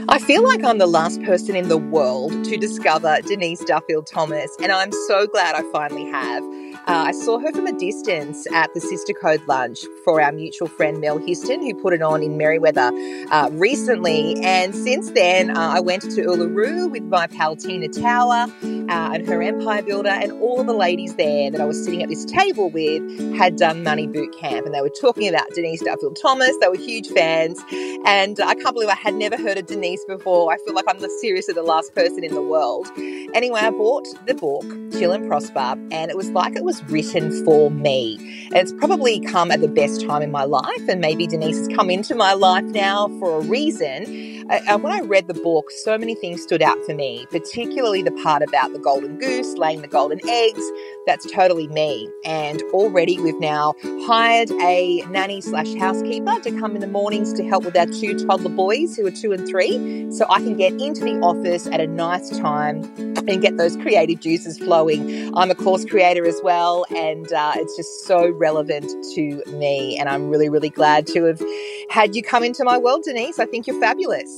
I 0.09 0.19
feel 0.19 0.45
like 0.45 0.63
I'm 0.63 0.79
the 0.79 0.87
last 0.87 1.21
person 1.25 1.57
in 1.57 1.69
the 1.69 1.79
world 1.79 2.45
to 2.45 2.57
discover 2.57 3.19
Denise 3.23 3.65
Duffield 3.65 4.07
Thomas, 4.07 4.51
and 4.63 4.71
I'm 4.71 4.93
so 4.93 5.27
glad 5.27 5.57
I 5.57 5.63
finally 5.73 6.09
have. 6.11 6.45
Uh, 6.89 7.07
I 7.09 7.13
saw 7.13 7.41
her 7.41 7.51
from 7.51 7.67
a 7.67 7.73
distance 7.73 8.47
at 8.53 8.73
the 8.73 8.81
Sister 8.81 9.13
Code 9.13 9.45
lunch 9.49 9.81
for 10.05 10.21
our 10.21 10.31
mutual 10.31 10.69
friend 10.69 11.01
Mel 11.01 11.19
Houston, 11.19 11.61
who 11.61 11.75
put 11.75 11.93
it 11.93 12.01
on 12.01 12.23
in 12.23 12.39
Merewether 12.39 13.27
uh, 13.33 13.49
recently. 13.51 14.41
And 14.45 14.73
since 14.73 15.11
then, 15.11 15.57
uh, 15.57 15.71
I 15.75 15.81
went 15.81 16.03
to 16.03 16.23
Uluru 16.23 16.89
with 16.89 17.03
my 17.03 17.27
pal 17.27 17.57
Tina 17.57 17.89
Tower 17.89 18.47
uh, 18.63 19.15
and 19.15 19.27
her 19.27 19.43
Empire 19.43 19.83
Builder, 19.83 20.11
and 20.11 20.31
all 20.41 20.63
the 20.63 20.73
ladies 20.73 21.17
there 21.17 21.51
that 21.51 21.61
I 21.61 21.65
was 21.65 21.83
sitting 21.85 22.05
at 22.05 22.09
this 22.09 22.25
table 22.25 22.71
with 22.71 23.03
had 23.37 23.57
done 23.57 23.83
Money 23.83 24.07
Boot 24.07 24.33
Camp, 24.39 24.65
and 24.65 24.73
they 24.73 24.81
were 24.81 24.89
talking 24.89 25.29
about 25.29 25.51
Denise 25.57 25.83
Duffield 25.83 26.17
Thomas. 26.23 26.57
They 26.61 26.69
were 26.69 26.77
huge 26.77 27.09
fans, 27.09 27.59
and 28.07 28.39
I 28.39 28.55
can't 28.55 28.75
believe 28.75 28.91
I 28.91 28.95
had 28.95 29.15
never 29.15 29.37
heard 29.37 29.59
of 29.59 29.67
Denise 29.67 30.05
before. 30.05 30.53
I 30.53 30.59
feel 30.59 30.75
like 30.75 30.85
I'm 30.87 31.01
the 31.01 31.11
seriously 31.21 31.53
the 31.53 31.65
last 31.65 31.97
person 31.97 32.23
in 32.23 32.33
the 32.33 32.43
world. 32.43 32.87
Anyway, 33.35 33.61
I 33.61 33.71
bought 33.71 34.07
the 34.25 34.35
book 34.35 34.65
Chill 34.93 35.11
and 35.11 35.27
Prosper, 35.27 35.75
and 35.91 36.13
it 36.13 36.17
was 36.17 36.31
like 36.31 36.55
it 36.55 36.63
was 36.63 36.76
was 36.81 36.91
written 36.91 37.45
for 37.45 37.71
me. 37.71 38.19
It's 38.53 38.73
probably 38.73 39.21
come 39.21 39.51
at 39.51 39.61
the 39.61 39.69
best 39.69 40.07
time 40.07 40.23
in 40.23 40.31
my 40.31 40.45
life, 40.45 40.89
and 40.89 41.01
maybe 41.01 41.27
Denise 41.27 41.59
has 41.59 41.69
come 41.69 41.91
into 41.91 42.15
my 42.15 42.33
life 42.33 42.65
now 42.65 43.09
for 43.19 43.39
a 43.39 43.41
reason. 43.41 44.36
And 44.49 44.83
when 44.83 44.93
I 44.93 45.01
read 45.01 45.27
the 45.27 45.35
book, 45.35 45.71
so 45.71 45.99
many 45.99 46.15
things 46.15 46.43
stood 46.43 46.63
out 46.63 46.79
for 46.87 46.95
me, 46.95 47.27
particularly 47.31 48.03
the 48.03 48.13
part 48.23 48.43
about 48.43 48.73
the 48.73 48.79
golden 48.79 49.19
goose 49.19 49.57
laying 49.57 49.83
the 49.83 49.89
golden 49.89 50.21
eggs. 50.29 50.63
That's 51.07 51.31
totally 51.33 51.67
me. 51.69 52.09
And 52.25 52.63
already 52.73 53.19
we've 53.19 53.41
now 53.41 53.75
hired 54.07 54.51
a 54.53 55.03
nanny 55.11 55.41
slash 55.41 55.75
housekeeper 55.75 56.39
to 56.41 56.51
come 56.61 56.77
in 56.77 56.81
the 56.81 56.87
mornings 56.87 57.33
to 57.35 57.45
help 57.49 57.65
with 57.65 57.77
our 57.77 57.87
two 57.87 58.25
toddler 58.25 58.51
boys 58.51 58.97
who 58.97 59.07
are 59.07 59.11
two 59.11 59.33
and 59.33 59.49
three. 59.49 60.13
So 60.13 60.27
I 60.31 60.39
can 60.39 60.57
get 60.57 60.73
into 60.81 61.01
the 61.01 61.19
office 61.21 61.67
at 61.67 61.81
a 61.81 61.87
nice 61.87 62.37
time 62.39 62.85
and 63.29 63.43
get 63.43 63.57
those 63.57 63.77
creative 63.77 64.21
juices 64.21 64.59
flowing. 64.59 65.37
I'm 65.37 65.51
a 65.51 65.55
course 65.55 65.85
creator 65.85 66.25
as 66.27 66.41
well, 66.45 66.87
and 66.95 67.33
uh, 67.33 67.55
it's 67.57 67.77
just 67.77 68.05
so 68.05 68.31
relevant 68.31 68.89
to 69.15 69.43
me. 69.49 69.99
And 69.99 70.09
I'm 70.09 70.31
really, 70.31 70.49
really 70.49 70.71
glad 70.71 71.07
to 71.09 71.25
have 71.25 71.43
had 71.91 72.15
you 72.15 72.23
come 72.23 72.45
into 72.45 72.63
my 72.63 72.79
world, 72.79 73.03
Denise. 73.05 73.41
I 73.41 73.47
think 73.47 73.67
you're 73.67 73.81
fabulous. 73.81 74.36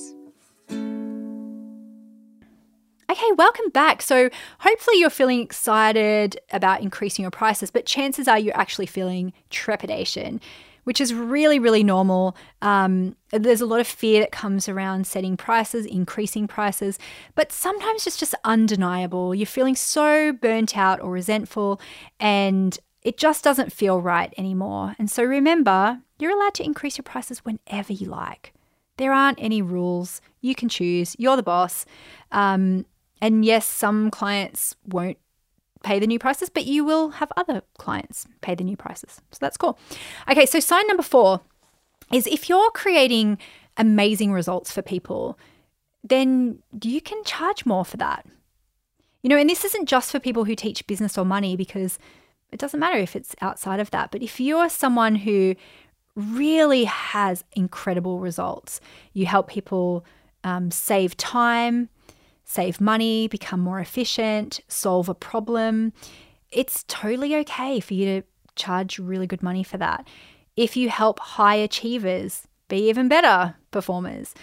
Okay, 3.11 3.33
welcome 3.39 3.71
back. 3.71 4.03
So, 4.03 4.29
hopefully, 4.61 4.99
you're 5.01 5.09
feeling 5.09 5.41
excited 5.41 6.39
about 6.53 6.83
increasing 6.83 7.23
your 7.23 7.31
prices, 7.31 7.71
but 7.71 7.87
chances 7.87 8.29
are 8.29 8.39
you're 8.39 8.57
actually 8.57 8.85
feeling 8.85 9.33
trepidation, 9.49 10.43
which 10.85 11.01
is 11.01 11.15
really, 11.15 11.59
really 11.59 11.83
normal. 11.83 12.37
Um, 12.61 13.17
there's 13.31 13.63
a 13.63 13.67
lot 13.67 13.81
of 13.81 13.87
fear 13.87 14.21
that 14.21 14.31
comes 14.31 14.69
around 14.69 15.07
setting 15.07 15.39
prices, 15.39 15.87
increasing 15.87 16.47
prices, 16.47 16.99
but 17.35 17.51
sometimes 17.51 18.07
it's 18.07 18.19
just 18.19 18.35
undeniable. 18.45 19.35
You're 19.35 19.47
feeling 19.47 19.75
so 19.75 20.33
burnt 20.33 20.77
out 20.77 21.01
or 21.01 21.11
resentful, 21.11 21.81
and 22.21 22.79
it 23.03 23.17
just 23.17 23.43
doesn't 23.43 23.73
feel 23.73 24.03
right 24.03 24.35
anymore. 24.37 24.97
And 24.99 25.11
so, 25.11 25.25
remember, 25.25 26.01
you're 26.19 26.37
allowed 26.39 26.55
to 26.55 26.65
increase 26.65 26.99
your 26.99 27.05
prices 27.05 27.39
whenever 27.39 27.95
you 27.95 28.09
like. 28.09 28.53
There 28.99 29.13
aren't 29.13 29.39
any 29.41 29.63
rules. 29.63 30.21
You 30.41 30.55
can 30.55 30.69
choose. 30.69 31.17
You're 31.19 31.37
the 31.37 31.43
boss. 31.43 31.87
Um, 32.31 32.85
and 33.21 33.45
yes, 33.45 33.67
some 33.67 34.11
clients 34.11 34.77
won't 34.87 35.19
pay 35.83 35.99
the 35.99 36.07
new 36.07 36.19
prices, 36.19 36.51
but 36.51 36.67
you 36.67 36.85
will 36.85 37.11
have 37.11 37.33
other 37.37 37.63
clients 37.79 38.27
pay 38.41 38.55
the 38.55 38.65
new 38.65 38.77
prices. 38.77 39.21
So 39.31 39.39
that's 39.41 39.57
cool. 39.57 39.79
Okay, 40.31 40.47
so 40.47 40.61
sign 40.61 40.87
number 40.87 41.03
four 41.03 41.41
is 42.13 42.27
if 42.27 42.49
you're 42.49 42.71
creating 42.71 43.39
amazing 43.77 44.33
results 44.33 44.73
for 44.73 44.83
people, 44.83 45.39
then 46.03 46.59
you 46.83 47.01
can 47.01 47.23
charge 47.25 47.65
more 47.65 47.85
for 47.85 47.97
that. 47.97 48.27
You 49.23 49.31
know, 49.31 49.37
and 49.37 49.51
this 49.51 49.65
isn't 49.65 49.89
just 49.89 50.11
for 50.11 50.21
people 50.21 50.45
who 50.45 50.55
teach 50.55 50.87
business 50.87 51.19
or 51.19 51.25
money 51.25 51.57
because 51.57 51.99
it 52.51 52.59
doesn't 52.59 52.81
matter 52.81 52.99
if 52.99 53.15
it's 53.15 53.35
outside 53.41 53.81
of 53.81 53.91
that. 53.91 54.11
But 54.11 54.23
if 54.23 54.41
you're 54.41 54.69
someone 54.69 55.17
who 55.17 55.55
really 56.19 56.85
has 56.85 57.45
incredible 57.53 58.19
results, 58.19 58.81
you 59.13 59.27
help 59.27 59.49
people 59.49 60.05
um, 60.43 60.71
save 60.71 61.17
time, 61.17 61.89
save 62.45 62.81
money, 62.81 63.29
become 63.29 63.61
more 63.61 63.79
efficient, 63.79 64.61
solve 64.69 65.09
a 65.09 65.15
problem, 65.15 65.93
it's 66.51 66.85
totally 66.89 67.37
okay 67.37 67.79
for 67.81 67.95
you 67.95 68.21
to 68.21 68.27
charge 68.57 68.99
really 68.99 69.27
good 69.27 69.43
money 69.43 69.63
for 69.63 69.77
that. 69.79 70.07
If 70.57 70.77
you 70.77 70.89
help 70.89 71.21
high 71.21 71.57
achievers 71.57 72.49
be 72.69 72.89
even 72.89 73.09
better 73.09 73.55
performers, 73.71 74.35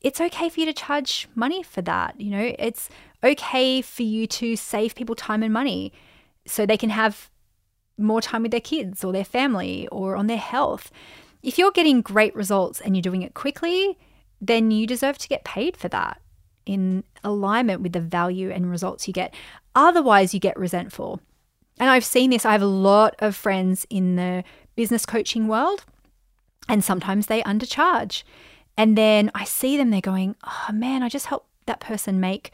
it's 0.00 0.20
okay 0.20 0.48
for 0.48 0.60
you 0.60 0.66
to 0.66 0.72
charge 0.72 1.28
money 1.34 1.62
for 1.62 1.82
that. 1.82 2.20
You 2.20 2.30
know, 2.30 2.54
it's 2.58 2.88
okay 3.22 3.82
for 3.82 4.02
you 4.02 4.26
to 4.26 4.56
save 4.56 4.94
people 4.94 5.14
time 5.14 5.42
and 5.42 5.52
money 5.52 5.92
so 6.46 6.64
they 6.64 6.76
can 6.76 6.90
have 6.90 7.30
more 7.98 8.22
time 8.22 8.42
with 8.42 8.50
their 8.50 8.60
kids 8.60 9.04
or 9.04 9.12
their 9.12 9.24
family 9.24 9.88
or 9.90 10.16
on 10.16 10.26
their 10.26 10.38
health. 10.38 10.90
If 11.42 11.58
you're 11.58 11.72
getting 11.72 12.00
great 12.00 12.34
results 12.34 12.80
and 12.80 12.96
you're 12.96 13.02
doing 13.02 13.22
it 13.22 13.34
quickly, 13.34 13.98
then 14.40 14.70
you 14.70 14.86
deserve 14.86 15.18
to 15.18 15.28
get 15.28 15.44
paid 15.44 15.76
for 15.76 15.88
that 15.88 16.20
in 16.66 17.02
alignment 17.24 17.80
with 17.80 17.92
the 17.92 18.00
value 18.00 18.50
and 18.50 18.70
results 18.70 19.08
you 19.08 19.14
get. 19.14 19.34
Otherwise, 19.74 20.34
you 20.34 20.40
get 20.40 20.58
resentful. 20.58 21.20
And 21.80 21.88
I've 21.88 22.04
seen 22.04 22.30
this. 22.30 22.44
I 22.44 22.52
have 22.52 22.62
a 22.62 22.66
lot 22.66 23.14
of 23.20 23.36
friends 23.36 23.86
in 23.88 24.16
the 24.16 24.44
business 24.76 25.06
coaching 25.06 25.48
world, 25.48 25.84
and 26.68 26.84
sometimes 26.84 27.26
they 27.26 27.42
undercharge. 27.42 28.22
And 28.76 28.96
then 28.96 29.30
I 29.34 29.44
see 29.44 29.76
them, 29.76 29.90
they're 29.90 30.00
going, 30.00 30.36
oh 30.44 30.72
man, 30.72 31.02
I 31.02 31.08
just 31.08 31.26
helped 31.26 31.48
that 31.66 31.80
person 31.80 32.20
make, 32.20 32.52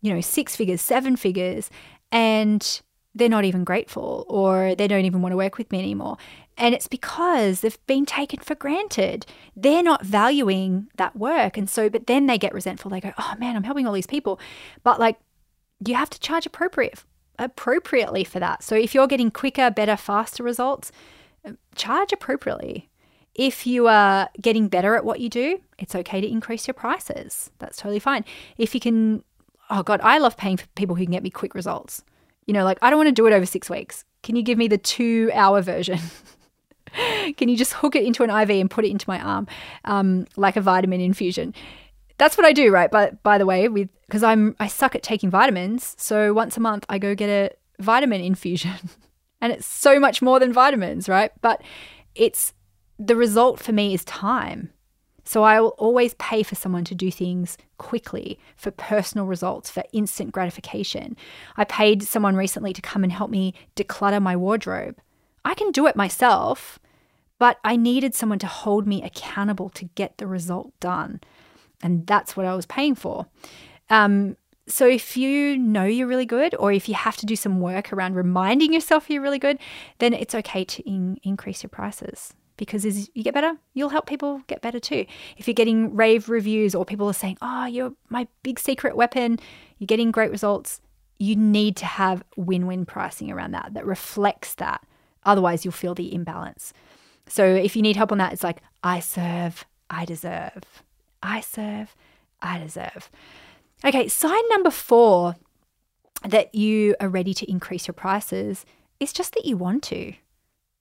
you 0.00 0.12
know, 0.12 0.20
six 0.20 0.56
figures, 0.56 0.80
seven 0.80 1.16
figures, 1.16 1.70
and 2.12 2.80
they're 3.16 3.28
not 3.28 3.44
even 3.44 3.64
grateful 3.64 4.26
or 4.28 4.74
they 4.74 4.86
don't 4.86 5.06
even 5.06 5.22
want 5.22 5.32
to 5.32 5.36
work 5.36 5.56
with 5.58 5.72
me 5.72 5.78
anymore. 5.78 6.18
And 6.58 6.74
it's 6.74 6.86
because 6.86 7.60
they've 7.60 7.86
been 7.86 8.06
taken 8.06 8.40
for 8.40 8.54
granted. 8.54 9.26
They're 9.56 9.82
not 9.82 10.04
valuing 10.04 10.88
that 10.96 11.16
work. 11.16 11.56
And 11.56 11.68
so, 11.68 11.88
but 11.88 12.06
then 12.06 12.26
they 12.26 12.38
get 12.38 12.54
resentful. 12.54 12.90
They 12.90 13.00
go, 13.00 13.12
oh 13.18 13.34
man, 13.38 13.56
I'm 13.56 13.64
helping 13.64 13.86
all 13.86 13.92
these 13.92 14.06
people. 14.06 14.38
But 14.82 15.00
like, 15.00 15.18
you 15.84 15.94
have 15.94 16.10
to 16.10 16.20
charge 16.20 16.46
appropriate 16.46 17.02
appropriately 17.38 18.24
for 18.24 18.40
that. 18.40 18.62
So 18.62 18.74
if 18.74 18.94
you're 18.94 19.06
getting 19.06 19.30
quicker, 19.30 19.70
better, 19.70 19.96
faster 19.96 20.42
results, 20.42 20.92
charge 21.74 22.12
appropriately. 22.12 22.88
If 23.34 23.66
you 23.66 23.86
are 23.88 24.30
getting 24.40 24.68
better 24.68 24.96
at 24.96 25.04
what 25.04 25.20
you 25.20 25.28
do, 25.28 25.60
it's 25.78 25.94
okay 25.94 26.22
to 26.22 26.26
increase 26.26 26.66
your 26.66 26.74
prices. 26.74 27.50
That's 27.58 27.76
totally 27.76 27.98
fine. 27.98 28.24
If 28.56 28.74
you 28.74 28.80
can, 28.80 29.22
oh 29.68 29.82
God, 29.82 30.00
I 30.02 30.16
love 30.16 30.38
paying 30.38 30.56
for 30.56 30.66
people 30.68 30.96
who 30.96 31.04
can 31.04 31.12
get 31.12 31.22
me 31.22 31.28
quick 31.28 31.54
results. 31.54 32.02
You 32.46 32.54
know, 32.54 32.64
like 32.64 32.78
I 32.82 32.90
don't 32.90 32.98
want 32.98 33.08
to 33.08 33.12
do 33.12 33.26
it 33.26 33.32
over 33.32 33.46
six 33.46 33.68
weeks. 33.68 34.04
Can 34.22 34.36
you 34.36 34.42
give 34.42 34.58
me 34.58 34.68
the 34.68 34.78
two 34.78 35.30
hour 35.34 35.60
version? 35.62 35.98
Can 37.36 37.48
you 37.48 37.56
just 37.56 37.72
hook 37.74 37.96
it 37.96 38.04
into 38.04 38.22
an 38.22 38.30
IV 38.30 38.50
and 38.50 38.70
put 38.70 38.84
it 38.84 38.90
into 38.90 39.08
my 39.08 39.20
arm 39.20 39.46
um, 39.84 40.26
like 40.36 40.56
a 40.56 40.60
vitamin 40.60 41.00
infusion? 41.00 41.54
That's 42.18 42.36
what 42.38 42.46
I 42.46 42.52
do, 42.52 42.72
right? 42.72 42.90
But 42.90 43.22
by 43.22 43.36
the 43.38 43.46
way, 43.46 43.68
with 43.68 43.88
because 44.06 44.22
I'm 44.22 44.56
I 44.58 44.68
suck 44.68 44.94
at 44.94 45.02
taking 45.02 45.30
vitamins, 45.30 45.94
so 45.98 46.32
once 46.32 46.56
a 46.56 46.60
month 46.60 46.86
I 46.88 46.98
go 46.98 47.14
get 47.14 47.28
a 47.28 47.82
vitamin 47.82 48.20
infusion, 48.20 48.90
and 49.40 49.52
it's 49.52 49.66
so 49.66 50.00
much 50.00 50.22
more 50.22 50.40
than 50.40 50.52
vitamins, 50.52 51.08
right? 51.08 51.32
But 51.42 51.62
it's 52.14 52.54
the 52.98 53.16
result 53.16 53.60
for 53.60 53.72
me 53.72 53.92
is 53.92 54.04
time. 54.04 54.70
So 55.26 55.42
I 55.42 55.60
will 55.60 55.74
always 55.76 56.14
pay 56.14 56.44
for 56.44 56.54
someone 56.54 56.84
to 56.84 56.94
do 56.94 57.10
things 57.10 57.58
quickly 57.78 58.38
for 58.56 58.70
personal 58.70 59.26
results, 59.26 59.68
for 59.68 59.82
instant 59.92 60.30
gratification. 60.30 61.16
I 61.56 61.64
paid 61.64 62.04
someone 62.04 62.36
recently 62.36 62.72
to 62.72 62.80
come 62.80 63.02
and 63.02 63.12
help 63.12 63.28
me 63.28 63.52
declutter 63.74 64.22
my 64.22 64.36
wardrobe. 64.36 64.98
I 65.44 65.54
can 65.54 65.72
do 65.72 65.88
it 65.88 65.96
myself, 65.96 66.78
but 67.40 67.58
I 67.64 67.74
needed 67.74 68.14
someone 68.14 68.38
to 68.38 68.46
hold 68.46 68.86
me 68.86 69.02
accountable 69.02 69.68
to 69.70 69.90
get 69.96 70.16
the 70.18 70.28
result 70.28 70.72
done. 70.78 71.20
And 71.82 72.06
that's 72.06 72.36
what 72.36 72.46
I 72.46 72.54
was 72.54 72.66
paying 72.66 72.94
for. 72.94 73.26
Um, 73.90 74.36
so 74.68 74.86
if 74.86 75.16
you 75.16 75.58
know 75.58 75.84
you're 75.84 76.06
really 76.06 76.26
good, 76.26 76.54
or 76.56 76.72
if 76.72 76.88
you 76.88 76.94
have 76.94 77.16
to 77.16 77.26
do 77.26 77.34
some 77.34 77.60
work 77.60 77.92
around 77.92 78.14
reminding 78.14 78.72
yourself 78.72 79.10
you're 79.10 79.22
really 79.22 79.40
good, 79.40 79.58
then 79.98 80.14
it's 80.14 80.36
okay 80.36 80.64
to 80.64 80.88
in- 80.88 81.18
increase 81.24 81.64
your 81.64 81.70
prices 81.70 82.32
because 82.56 82.84
as 82.86 83.10
you 83.14 83.22
get 83.22 83.34
better, 83.34 83.56
you'll 83.74 83.90
help 83.90 84.06
people 84.06 84.42
get 84.46 84.62
better 84.62 84.80
too. 84.80 85.06
If 85.36 85.46
you're 85.46 85.54
getting 85.54 85.94
rave 85.94 86.28
reviews 86.28 86.74
or 86.74 86.84
people 86.84 87.08
are 87.08 87.12
saying, 87.12 87.38
"Oh, 87.42 87.66
you're 87.66 87.92
my 88.08 88.26
big 88.42 88.58
secret 88.58 88.96
weapon," 88.96 89.38
you're 89.78 89.86
getting 89.86 90.10
great 90.10 90.30
results. 90.30 90.80
you 91.18 91.34
need 91.34 91.76
to 91.76 91.86
have 91.86 92.22
win 92.36 92.66
win 92.66 92.84
pricing 92.84 93.30
around 93.30 93.52
that 93.52 93.72
that 93.74 93.86
reflects 93.86 94.54
that. 94.56 94.84
Otherwise, 95.24 95.64
you'll 95.64 95.72
feel 95.72 95.94
the 95.94 96.14
imbalance. 96.14 96.72
So 97.26 97.44
if 97.44 97.74
you 97.74 97.82
need 97.82 97.96
help 97.96 98.12
on 98.12 98.18
that, 98.18 98.32
it's 98.32 98.44
like, 98.44 98.60
I 98.82 99.00
serve, 99.00 99.64
I 99.90 100.04
deserve. 100.04 100.82
I 101.22 101.40
serve, 101.40 101.96
I 102.40 102.58
deserve. 102.58 103.10
Okay, 103.84 104.08
sign 104.08 104.42
number 104.50 104.70
four 104.70 105.36
that 106.22 106.54
you 106.54 106.94
are 107.00 107.08
ready 107.08 107.34
to 107.34 107.50
increase 107.50 107.86
your 107.86 107.94
prices 107.94 108.64
is 109.00 109.12
just 109.12 109.34
that 109.34 109.44
you 109.44 109.56
want 109.56 109.82
to. 109.84 110.12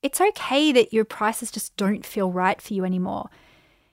It's 0.06 0.22
okay 0.22 0.72
that 0.72 0.94
your 0.94 1.04
prices 1.04 1.50
just 1.50 1.76
don't 1.78 2.06
feel 2.06 2.32
right 2.32 2.62
for 2.62 2.76
you 2.76 2.86
anymore. 2.86 3.28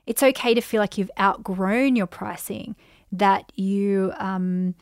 It's 0.06 0.22
okay 0.22 0.52
to 0.52 0.60
feel 0.60 0.78
like 0.78 0.98
you've 0.98 1.10
outgrown 1.18 1.96
your 1.96 2.06
pricing, 2.06 2.76
that 3.12 3.50
you 3.56 4.12
um, 4.18 4.74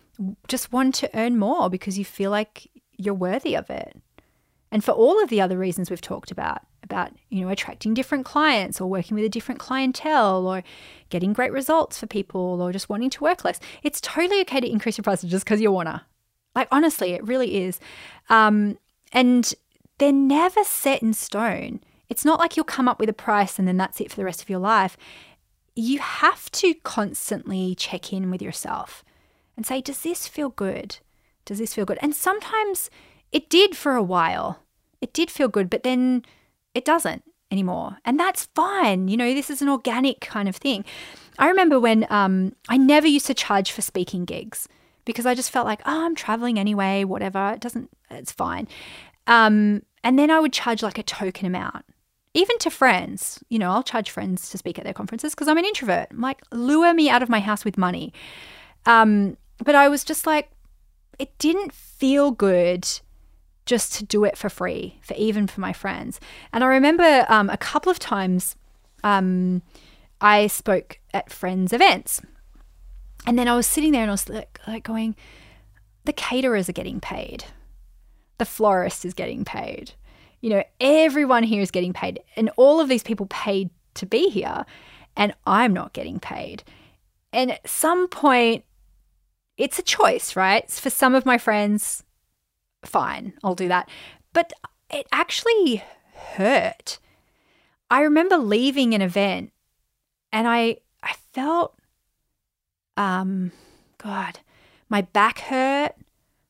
just 0.49 0.73
want 0.73 0.97
to 0.97 1.11
earn 1.17 1.39
more 1.39 1.71
because 1.71 1.97
you 1.97 2.05
feel 2.05 2.33
like 2.33 2.69
you're 2.97 3.15
worthy 3.15 3.55
of 3.55 3.71
it. 3.71 3.97
And 4.73 4.83
for 4.83 4.91
all 4.91 5.23
of 5.23 5.31
the 5.31 5.41
other 5.41 5.57
reasons 5.57 5.89
we've 5.89 6.01
talked 6.01 6.33
about, 6.33 6.63
about 6.83 7.13
you 7.29 7.43
know 7.43 7.49
attracting 7.49 7.95
different 7.95 8.25
clients 8.25 8.81
or 8.81 8.91
working 8.91 9.15
with 9.15 9.25
a 9.25 9.29
different 9.29 9.61
clientele 9.61 10.49
or 10.49 10.65
getting 11.11 11.33
great 11.33 11.53
results 11.53 11.97
for 11.97 12.09
people 12.09 12.61
or 12.61 12.73
just 12.73 12.89
wanting 12.89 13.11
to 13.11 13.23
work 13.23 13.45
less, 13.45 13.61
it's 13.85 14.01
totally 14.01 14.41
okay 14.41 14.59
to 14.59 14.69
increase 14.69 14.99
your 14.99 15.05
prices 15.05 15.31
just 15.31 15.45
because 15.45 15.61
you 15.61 15.71
wanna. 15.71 16.05
Like 16.57 16.67
honestly, 16.73 17.13
it 17.13 17.23
really 17.25 17.63
is. 17.63 17.79
Um, 18.31 18.79
and 19.13 19.55
they're 20.00 20.12
never 20.12 20.64
set 20.64 21.02
in 21.02 21.12
stone. 21.12 21.80
It's 22.09 22.25
not 22.25 22.40
like 22.40 22.57
you'll 22.57 22.64
come 22.64 22.88
up 22.88 22.99
with 22.99 23.09
a 23.09 23.14
price 23.14 23.59
and 23.59 23.69
then 23.69 23.76
that's 23.76 24.00
it 24.00 24.11
for 24.11 24.16
the 24.16 24.25
rest 24.25 24.42
of 24.42 24.50
your 24.50 24.59
life. 24.59 24.97
You 25.76 26.00
have 26.00 26.50
to 26.52 26.75
constantly 26.83 27.76
check 27.76 28.12
in 28.12 28.30
with 28.30 28.42
yourself 28.42 29.04
and 29.57 29.64
say, 29.64 29.80
does 29.80 30.00
this 30.00 30.26
feel 30.26 30.49
good? 30.49 30.99
Does 31.45 31.59
this 31.59 31.75
feel 31.75 31.85
good? 31.85 31.99
And 32.02 32.14
sometimes 32.14 32.90
it 33.30 33.49
did 33.49 33.76
for 33.76 33.95
a 33.95 34.02
while. 34.02 34.61
It 35.00 35.12
did 35.12 35.30
feel 35.30 35.49
good, 35.49 35.71
but 35.71 35.83
then 35.83 36.25
it 36.75 36.85
doesn't 36.85 37.23
anymore. 37.50 37.99
And 38.04 38.19
that's 38.19 38.47
fine. 38.54 39.09
You 39.09 39.16
know, 39.16 39.35
this 39.35 39.50
is 39.50 39.62
an 39.62 39.69
organic 39.69 40.21
kind 40.21 40.49
of 40.49 40.57
thing. 40.57 40.85
I 41.38 41.49
remember 41.49 41.78
when 41.78 42.07
um, 42.11 42.54
I 42.69 42.76
never 42.76 43.07
used 43.07 43.26
to 43.26 43.35
charge 43.35 43.71
for 43.71 43.83
speaking 43.83 44.25
gigs 44.25 44.66
because 45.04 45.26
I 45.26 45.35
just 45.35 45.50
felt 45.50 45.66
like, 45.66 45.80
oh, 45.87 46.07
I'm 46.07 46.14
traveling 46.14 46.59
anyway, 46.59 47.04
whatever. 47.04 47.52
It 47.52 47.61
doesn't, 47.61 47.90
it's 48.11 48.33
fine. 48.33 48.66
Um, 49.27 49.83
and 50.03 50.19
then 50.19 50.31
I 50.31 50.41
would 50.41 50.53
charge 50.53 50.83
like 50.83 50.99
a 50.99 51.03
token 51.03 51.47
amount, 51.47 51.85
even 52.35 52.59
to 52.59 52.71
friends. 52.71 53.43
You 53.49 53.59
know, 53.59 53.71
I'll 53.71 53.83
charge 53.83 54.11
friends 54.11 54.50
to 54.50 54.59
speak 54.59 54.79
at 54.79 54.85
their 54.85 54.95
conferences 54.95 55.35
because 55.35 55.49
I'm 55.49 55.59
an 55.59 55.65
introvert. 55.65 56.09
I'm 56.11 56.21
like, 56.21 56.43
lure 56.53 56.95
me 56.95 57.11
out 57.11 57.23
of 57.23 57.29
my 57.29 57.41
house 57.41 57.65
with 57.65 57.79
money. 57.79 58.12
Um, 58.87 59.37
but 59.65 59.75
I 59.75 59.89
was 59.89 60.05
just 60.05 60.27
like, 60.27 60.50
it 61.19 61.37
didn't 61.39 61.73
feel 61.73 62.31
good 62.31 62.89
just 63.67 63.95
to 63.95 64.05
do 64.05 64.25
it 64.25 64.39
for 64.39 64.49
free, 64.49 64.99
for 65.03 65.15
even 65.15 65.47
for 65.47 65.61
my 65.61 65.73
friends. 65.73 66.19
And 66.53 66.65
I 66.65 66.67
remember 66.67 67.27
um, 67.29 67.50
a 67.50 67.59
couple 67.59 67.91
of 67.91 67.99
times 67.99 68.57
um, 69.05 69.62
I 70.21 70.47
spoke 70.47 70.99
at 71.12 71.31
friends' 71.31 71.73
events. 71.73 72.23
And 73.27 73.39
then 73.39 73.49
I 73.49 73.55
was 73.55 73.67
sitting 73.67 73.93
there 73.93 74.03
and 74.03 74.11
I 74.11 74.15
was 74.15 74.29
like, 74.29 74.59
like 74.67 74.83
going, 74.83 75.15
the 76.05 76.12
caterers 76.12 76.69
are 76.71 76.73
getting 76.73 77.00
paid 77.00 77.45
the 78.41 78.47
florist 78.47 79.05
is 79.05 79.13
getting 79.13 79.45
paid. 79.45 79.93
You 80.41 80.49
know, 80.49 80.65
everyone 80.81 81.43
here 81.43 81.61
is 81.61 81.71
getting 81.71 81.93
paid, 81.93 82.21
and 82.37 82.51
all 82.57 82.81
of 82.81 82.89
these 82.89 83.03
people 83.03 83.27
paid 83.27 83.69
to 83.95 84.07
be 84.07 84.31
here, 84.31 84.65
and 85.15 85.35
I'm 85.47 85.75
not 85.75 85.93
getting 85.93 86.19
paid. 86.19 86.65
And 87.35 87.53
at 87.53 87.69
some 87.69 88.09
point, 88.09 88.65
it's 89.59 89.79
a 89.79 89.83
choice, 89.83 90.37
right? 90.37 90.69
For 90.71 90.89
some 90.89 91.15
of 91.15 91.27
my 91.27 91.37
friends, 91.37 92.03
fine, 92.83 93.35
I'll 93.45 93.55
do 93.55 93.69
that. 93.69 93.91
But 94.33 94.55
it 94.89 95.07
actually 95.13 95.85
hurt. 96.15 96.99
I 97.91 98.01
remember 98.01 98.39
leaving 98.39 98.95
an 98.95 99.03
event 99.03 99.53
and 100.33 100.49
I 100.49 100.79
I 101.03 101.15
felt 101.35 101.77
um 102.97 103.53
god, 103.99 104.41
my 104.89 105.03
back 105.03 105.41
hurt, 105.41 105.93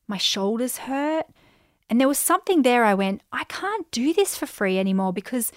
my 0.07 0.17
shoulders 0.17 0.77
hurt, 0.77 1.25
and 1.91 1.99
there 1.99 2.07
was 2.07 2.17
something 2.17 2.61
there 2.61 2.85
I 2.85 2.93
went, 2.93 3.21
I 3.33 3.43
can't 3.43 3.91
do 3.91 4.13
this 4.13 4.37
for 4.37 4.45
free 4.45 4.79
anymore 4.79 5.11
because 5.11 5.51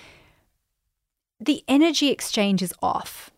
the 1.39 1.63
energy 1.69 2.09
exchange 2.09 2.61
is 2.61 2.75
off. 2.83 3.31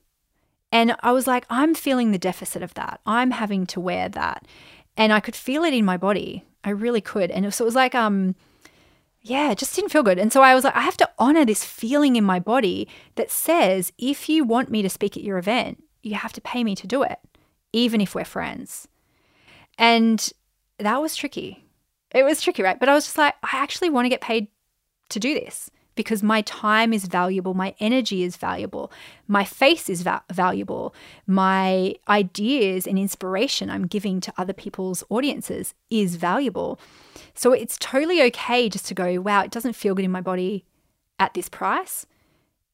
And 0.72 0.96
I 1.00 1.12
was 1.12 1.26
like, 1.26 1.44
I'm 1.50 1.74
feeling 1.74 2.10
the 2.10 2.18
deficit 2.18 2.62
of 2.62 2.72
that. 2.72 3.00
I'm 3.04 3.32
having 3.32 3.66
to 3.66 3.80
wear 3.80 4.08
that. 4.08 4.46
And 4.96 5.12
I 5.12 5.20
could 5.20 5.36
feel 5.36 5.62
it 5.62 5.74
in 5.74 5.84
my 5.84 5.98
body. 5.98 6.44
I 6.64 6.70
really 6.70 7.02
could. 7.02 7.30
And 7.30 7.52
so 7.52 7.64
it 7.64 7.66
was 7.66 7.74
like, 7.74 7.94
um, 7.94 8.34
yeah, 9.20 9.50
it 9.50 9.58
just 9.58 9.76
didn't 9.76 9.92
feel 9.92 10.02
good. 10.02 10.18
And 10.18 10.32
so 10.32 10.40
I 10.40 10.54
was 10.54 10.64
like, 10.64 10.74
I 10.74 10.80
have 10.80 10.96
to 10.96 11.10
honor 11.18 11.44
this 11.44 11.64
feeling 11.64 12.16
in 12.16 12.24
my 12.24 12.40
body 12.40 12.88
that 13.16 13.30
says, 13.30 13.92
if 13.98 14.30
you 14.30 14.42
want 14.42 14.70
me 14.70 14.80
to 14.80 14.88
speak 14.88 15.18
at 15.18 15.22
your 15.22 15.36
event, 15.36 15.84
you 16.02 16.14
have 16.14 16.32
to 16.32 16.40
pay 16.40 16.64
me 16.64 16.74
to 16.76 16.86
do 16.86 17.02
it, 17.02 17.18
even 17.74 18.00
if 18.00 18.14
we're 18.14 18.24
friends. 18.24 18.88
And 19.76 20.32
that 20.78 21.02
was 21.02 21.14
tricky 21.14 21.65
it 22.16 22.24
was 22.24 22.40
tricky, 22.40 22.62
right? 22.62 22.80
But 22.80 22.88
I 22.88 22.94
was 22.94 23.04
just 23.04 23.18
like, 23.18 23.34
I 23.42 23.58
actually 23.58 23.90
want 23.90 24.06
to 24.06 24.08
get 24.08 24.20
paid 24.20 24.48
to 25.10 25.20
do 25.20 25.34
this 25.34 25.70
because 25.96 26.22
my 26.22 26.42
time 26.42 26.92
is 26.92 27.06
valuable, 27.06 27.54
my 27.54 27.74
energy 27.80 28.22
is 28.22 28.36
valuable, 28.36 28.90
my 29.28 29.44
face 29.44 29.88
is 29.88 30.02
va- 30.02 30.22
valuable, 30.30 30.94
my 31.26 31.94
ideas 32.08 32.86
and 32.86 32.98
inspiration 32.98 33.70
I'm 33.70 33.86
giving 33.86 34.20
to 34.20 34.32
other 34.36 34.52
people's 34.52 35.04
audiences 35.08 35.74
is 35.90 36.16
valuable. 36.16 36.78
So 37.34 37.52
it's 37.52 37.78
totally 37.78 38.22
okay 38.24 38.68
just 38.68 38.86
to 38.86 38.94
go, 38.94 39.20
wow, 39.20 39.42
it 39.42 39.50
doesn't 39.50 39.74
feel 39.74 39.94
good 39.94 40.04
in 40.04 40.10
my 40.10 40.20
body 40.20 40.64
at 41.18 41.34
this 41.34 41.48
price. 41.48 42.06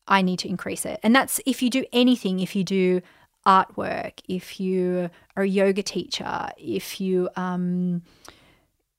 I 0.09 0.23
need 0.23 0.41
to 0.41 0.49
increase 0.49 0.85
it. 0.85 0.99
And 1.03 1.15
that's 1.15 1.41
if 1.47 1.63
you 1.63 1.71
do 1.71 1.85
anything, 1.93 2.41
if 2.41 2.57
you 2.57 2.65
do 2.65 3.03
artwork, 3.47 4.21
if 4.29 4.61
you 4.61 5.11
are 5.37 5.45
a 5.45 5.49
yoga 5.49 5.83
teacher, 5.83 6.51
if 6.59 7.01
you, 7.01 7.29
um, 7.37 8.03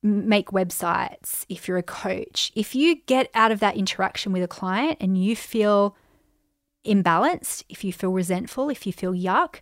make 0.04 0.50
websites, 0.52 1.46
if 1.48 1.68
you're 1.68 1.78
a 1.78 1.84
coach, 1.84 2.52
if 2.56 2.76
you 2.76 3.02
get 3.06 3.30
out 3.34 3.52
of 3.52 3.60
that 3.62 3.78
interaction 3.78 4.34
with 4.34 4.44
a 4.44 4.48
client 4.48 4.98
and 5.00 5.18
you 5.18 5.36
feel 5.36 5.96
imbalanced, 6.86 7.63
if 7.70 7.84
you 7.84 7.94
feel 7.94 8.12
resentful, 8.12 8.70
if 8.70 8.86
you 8.86 8.92
feel 8.92 9.13
yuck, 9.13 9.62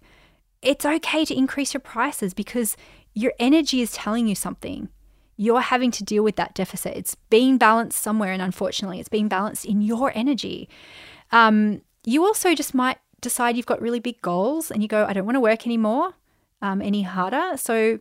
it's 0.62 0.86
okay 0.86 1.24
to 1.26 1.38
increase 1.38 1.74
your 1.74 1.82
prices 1.82 2.34
because 2.34 2.76
your 3.14 3.34
energy 3.40 3.82
is 3.82 3.92
telling 3.92 4.28
you 4.28 4.36
something. 4.36 4.90
You're 5.38 5.62
having 5.62 5.92
to 5.92 6.04
deal 6.04 6.24
with 6.24 6.36
that 6.36 6.54
deficit. 6.54 6.96
It's 6.98 7.16
being 7.30 7.58
balanced 7.58 8.02
somewhere, 8.02 8.32
and 8.32 8.42
unfortunately, 8.42 9.00
it's 9.00 9.10
being 9.10 9.28
balanced 9.28 9.66
in 9.66 9.82
your 9.82 10.12
energy. 10.16 10.70
Um, 11.32 11.82
you 12.04 12.24
also 12.26 12.54
just 12.54 12.74
might 12.74 12.98
decide 13.22 13.56
you've 13.56 13.66
got 13.66 13.82
really 13.82 14.00
big 14.00 14.22
goals 14.22 14.72
and 14.72 14.82
you 14.82 14.88
go, 14.88 15.06
I 15.06 15.14
don't 15.14 15.26
want 15.26 15.36
to 15.36 15.40
work 15.42 15.66
anymore, 15.66 16.14
um, 16.62 16.82
any 16.82 17.04
harder. 17.04 17.58
So 17.58 18.00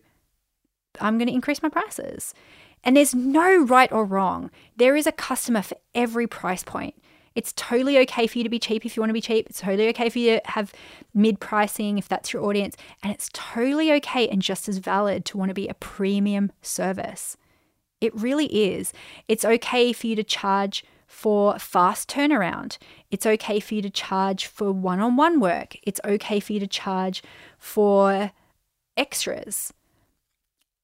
I'm 1.00 1.18
going 1.18 1.28
to 1.28 1.34
increase 1.34 1.62
my 1.62 1.68
prices. 1.68 2.34
And 2.82 2.96
there's 2.96 3.14
no 3.14 3.64
right 3.64 3.92
or 3.92 4.04
wrong. 4.04 4.50
There 4.76 4.96
is 4.96 5.06
a 5.06 5.12
customer 5.12 5.62
for 5.62 5.76
every 5.94 6.26
price 6.26 6.64
point. 6.64 6.94
It's 7.34 7.52
totally 7.52 7.98
okay 8.00 8.26
for 8.26 8.38
you 8.38 8.44
to 8.44 8.50
be 8.50 8.58
cheap 8.58 8.84
if 8.84 8.96
you 8.96 9.02
want 9.02 9.10
to 9.10 9.14
be 9.14 9.20
cheap. 9.20 9.48
It's 9.48 9.60
totally 9.60 9.88
okay 9.90 10.08
for 10.08 10.18
you 10.18 10.40
to 10.40 10.50
have 10.50 10.72
mid 11.14 11.38
pricing 11.38 11.98
if 11.98 12.08
that's 12.08 12.32
your 12.32 12.44
audience. 12.44 12.76
And 13.02 13.12
it's 13.12 13.30
totally 13.32 13.92
okay 13.92 14.28
and 14.28 14.42
just 14.42 14.68
as 14.68 14.78
valid 14.78 15.24
to 15.26 15.38
want 15.38 15.50
to 15.50 15.54
be 15.54 15.68
a 15.68 15.74
premium 15.74 16.50
service. 16.60 17.36
It 18.00 18.14
really 18.14 18.46
is. 18.46 18.92
It's 19.28 19.44
okay 19.44 19.92
for 19.92 20.06
you 20.06 20.16
to 20.16 20.24
charge 20.24 20.84
for 21.06 21.58
fast 21.58 22.08
turnaround. 22.08 22.78
It's 23.10 23.26
okay 23.26 23.60
for 23.60 23.74
you 23.74 23.82
to 23.82 23.90
charge 23.90 24.46
for 24.46 24.72
one 24.72 25.00
on 25.00 25.16
one 25.16 25.38
work. 25.38 25.76
It's 25.82 26.00
okay 26.04 26.40
for 26.40 26.52
you 26.52 26.60
to 26.60 26.66
charge 26.66 27.22
for 27.58 28.32
extras 28.96 29.72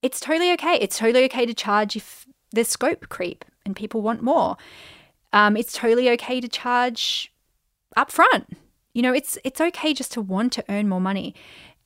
it's 0.07 0.21
totally 0.21 0.53
okay. 0.53 0.79
It's 0.81 0.97
totally 0.97 1.25
okay 1.25 1.45
to 1.47 1.53
charge 1.53 1.97
if 1.97 2.27
there's 2.53 2.69
scope 2.69 3.09
creep 3.09 3.45
and 3.65 3.75
people 3.75 4.03
want 4.03 4.23
more. 4.23 4.57
Um, 5.33 5.57
it's 5.57 5.73
totally 5.73 6.09
okay 6.11 6.41
to 6.41 6.49
charge 6.49 7.33
upfront. 7.97 8.47
You 8.95 9.03
know, 9.03 9.13
it's 9.13 9.37
it's 9.43 9.61
okay 9.61 9.93
just 9.93 10.13
to 10.13 10.21
want 10.21 10.53
to 10.53 10.65
earn 10.69 10.89
more 10.89 11.01
money. 11.01 11.35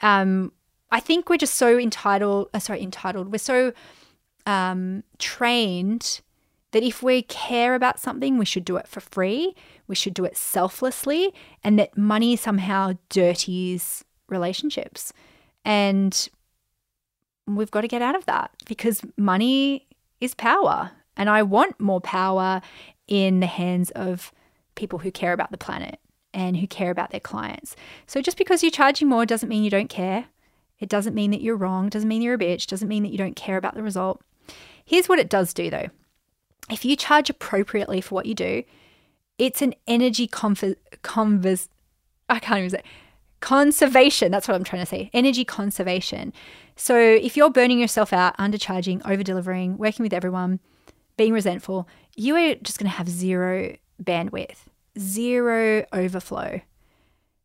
Um, 0.03 0.53
I 0.91 1.01
think 1.01 1.31
we're 1.31 1.39
just 1.39 1.55
so 1.55 1.79
entitled. 1.79 2.51
Uh, 2.53 2.59
sorry, 2.59 2.83
entitled. 2.83 3.33
We're 3.33 3.39
so 3.39 3.73
um, 4.45 5.03
trained 5.19 6.21
that 6.73 6.83
if 6.83 7.03
we 7.03 7.23
care 7.23 7.75
about 7.75 7.99
something, 7.99 8.37
we 8.37 8.45
should 8.45 8.67
do 8.67 8.77
it 8.77 8.87
for 8.87 9.01
free. 9.01 9.57
We 9.89 9.95
should 9.95 10.15
do 10.15 10.27
it 10.27 10.37
selflessly, 10.37 11.33
and 11.65 11.79
that 11.79 11.97
money 11.97 12.37
somehow 12.37 12.93
dirties 13.09 14.05
relationships. 14.29 15.13
And 15.65 16.29
we've 17.57 17.71
got 17.71 17.83
to 17.83 17.89
get 17.89 18.03
out 18.03 18.17
of 18.17 18.27
that 18.27 18.51
because 18.67 19.03
money 19.17 19.87
is 20.21 20.35
power. 20.35 20.93
And 21.17 21.29
I 21.29 21.43
want 21.43 21.79
more 21.81 22.01
power 22.01 22.63
in 23.09 23.41
the 23.41 23.47
hands 23.47 23.91
of 23.91 24.33
people 24.75 25.01
who 25.01 25.11
care 25.11 25.33
about 25.33 25.51
the 25.51 25.59
planet 25.59 25.99
and 26.33 26.57
who 26.57 26.67
care 26.67 26.91
about 26.91 27.11
their 27.11 27.21
clients. 27.21 27.77
So 28.07 28.23
just 28.23 28.39
because 28.39 28.63
you're 28.63 28.71
charging 28.71 29.09
more 29.09 29.27
doesn't 29.27 29.49
mean 29.49 29.65
you 29.65 29.71
don't 29.71 29.89
care. 29.89 30.27
It 30.79 30.89
doesn't 30.89 31.15
mean 31.15 31.31
that 31.33 31.43
you're 31.43 31.57
wrong, 31.57 31.89
doesn't 31.89 32.09
mean 32.09 32.23
you're 32.23 32.35
a 32.35 32.39
bitch, 32.39 32.67
doesn't 32.67 32.89
mean 32.89 33.03
that 33.03 33.13
you 33.13 33.19
don't 33.19 33.37
care 33.37 33.57
about 33.57 33.75
the 33.75 33.83
result. 33.83 34.23
Here's 34.85 35.09
what 35.09 35.19
it 35.19 35.29
does 35.29 35.53
do 35.53 35.69
though. 35.69 35.89
If 36.71 36.85
you 36.85 36.97
charge 36.97 37.29
appropriately 37.29 38.01
for 38.01 38.15
what 38.15 38.27
you 38.27 38.35
do, 38.35 38.63
it's 39.39 39.61
an 39.61 39.75
energy 39.87 40.27
conv- 40.29 40.77
convers 41.03 41.69
I 42.29 42.39
can't 42.39 42.59
even 42.59 42.71
say 42.71 42.83
conservation. 43.41 44.31
That's 44.31 44.47
what 44.47 44.55
I'm 44.55 44.65
trying 44.65 44.83
to 44.83 44.87
say. 44.87 45.11
Energy 45.13 45.45
conservation. 45.45 46.33
So 46.81 46.99
if 46.99 47.37
you're 47.37 47.51
burning 47.51 47.79
yourself 47.79 48.11
out, 48.11 48.35
undercharging, 48.39 49.03
over 49.05 49.23
delivering, 49.23 49.77
working 49.77 50.03
with 50.03 50.15
everyone, 50.15 50.61
being 51.19 51.35
resentful, 51.35 51.87
you 52.17 52.35
are 52.37 52.55
just 52.55 52.79
going 52.79 52.91
to 52.91 52.97
have 52.97 53.07
zero 53.07 53.77
bandwidth, 54.03 54.61
zero 54.99 55.85
overflow. 55.93 56.63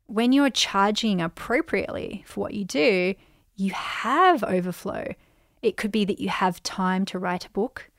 When 0.06 0.32
you're 0.32 0.50
charging 0.50 1.22
appropriately 1.22 2.24
for 2.26 2.40
what 2.40 2.54
you 2.54 2.64
do, 2.64 3.14
you 3.58 3.72
have 3.72 4.42
overflow. 4.42 5.14
It 5.62 5.76
could 5.76 5.92
be 5.92 6.06
that 6.06 6.22
you 6.22 6.30
have 6.30 6.64
time 6.64 7.04
to 7.08 7.20
write 7.20 7.46
a 7.46 7.50
book 7.50 7.90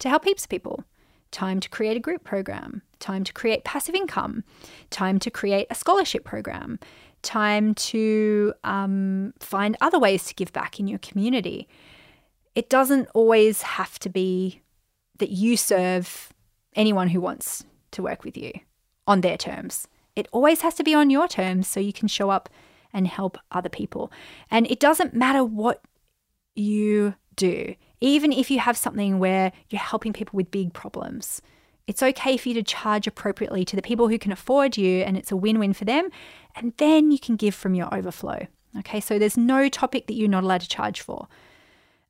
to 0.00 0.08
help 0.08 0.24
heaps 0.24 0.46
of 0.46 0.50
people, 0.50 0.82
time 1.30 1.60
to 1.60 1.68
create 1.68 1.96
a 1.96 2.00
group 2.00 2.24
program, 2.24 2.82
time 2.98 3.22
to 3.22 3.32
create 3.32 3.62
passive 3.62 3.94
income, 3.94 4.42
time 4.90 5.20
to 5.20 5.30
create 5.30 5.68
a 5.70 5.76
scholarship 5.76 6.24
program, 6.24 6.80
time 7.22 7.74
to 7.74 8.52
um, 8.64 9.32
find 9.40 9.76
other 9.80 9.98
ways 9.98 10.24
to 10.24 10.34
give 10.34 10.52
back 10.52 10.78
in 10.78 10.88
your 10.88 10.98
community. 10.98 11.68
It 12.54 12.68
doesn't 12.68 13.08
always 13.14 13.62
have 13.62 13.98
to 14.00 14.08
be 14.08 14.60
that 15.18 15.30
you 15.30 15.56
serve 15.56 16.32
anyone 16.74 17.08
who 17.08 17.20
wants 17.20 17.64
to 17.92 18.02
work 18.02 18.24
with 18.24 18.36
you 18.36 18.52
on 19.06 19.20
their 19.20 19.36
terms. 19.36 19.88
It 20.16 20.28
always 20.32 20.60
has 20.60 20.74
to 20.74 20.84
be 20.84 20.94
on 20.94 21.10
your 21.10 21.28
terms 21.28 21.68
so 21.68 21.80
you 21.80 21.92
can 21.92 22.08
show 22.08 22.30
up 22.30 22.48
and 22.92 23.06
help 23.06 23.38
other 23.50 23.68
people. 23.68 24.12
And 24.50 24.70
it 24.70 24.80
doesn't 24.80 25.14
matter 25.14 25.44
what 25.44 25.82
you 26.54 27.14
do, 27.36 27.74
even 28.00 28.32
if 28.32 28.50
you 28.50 28.58
have 28.58 28.76
something 28.76 29.18
where 29.18 29.52
you're 29.70 29.80
helping 29.80 30.12
people 30.12 30.36
with 30.36 30.50
big 30.50 30.72
problems. 30.72 31.40
It's 31.86 32.02
okay 32.02 32.36
for 32.36 32.48
you 32.48 32.54
to 32.54 32.62
charge 32.62 33.06
appropriately 33.06 33.64
to 33.64 33.76
the 33.76 33.82
people 33.82 34.08
who 34.08 34.18
can 34.18 34.32
afford 34.32 34.76
you, 34.76 35.02
and 35.02 35.16
it's 35.16 35.32
a 35.32 35.36
win 35.36 35.58
win 35.58 35.72
for 35.72 35.84
them. 35.84 36.10
And 36.54 36.72
then 36.76 37.10
you 37.10 37.18
can 37.18 37.36
give 37.36 37.54
from 37.54 37.74
your 37.74 37.92
overflow. 37.94 38.46
Okay, 38.78 39.00
so 39.00 39.18
there's 39.18 39.36
no 39.36 39.68
topic 39.68 40.06
that 40.06 40.14
you're 40.14 40.28
not 40.28 40.44
allowed 40.44 40.62
to 40.62 40.68
charge 40.68 41.00
for. 41.00 41.28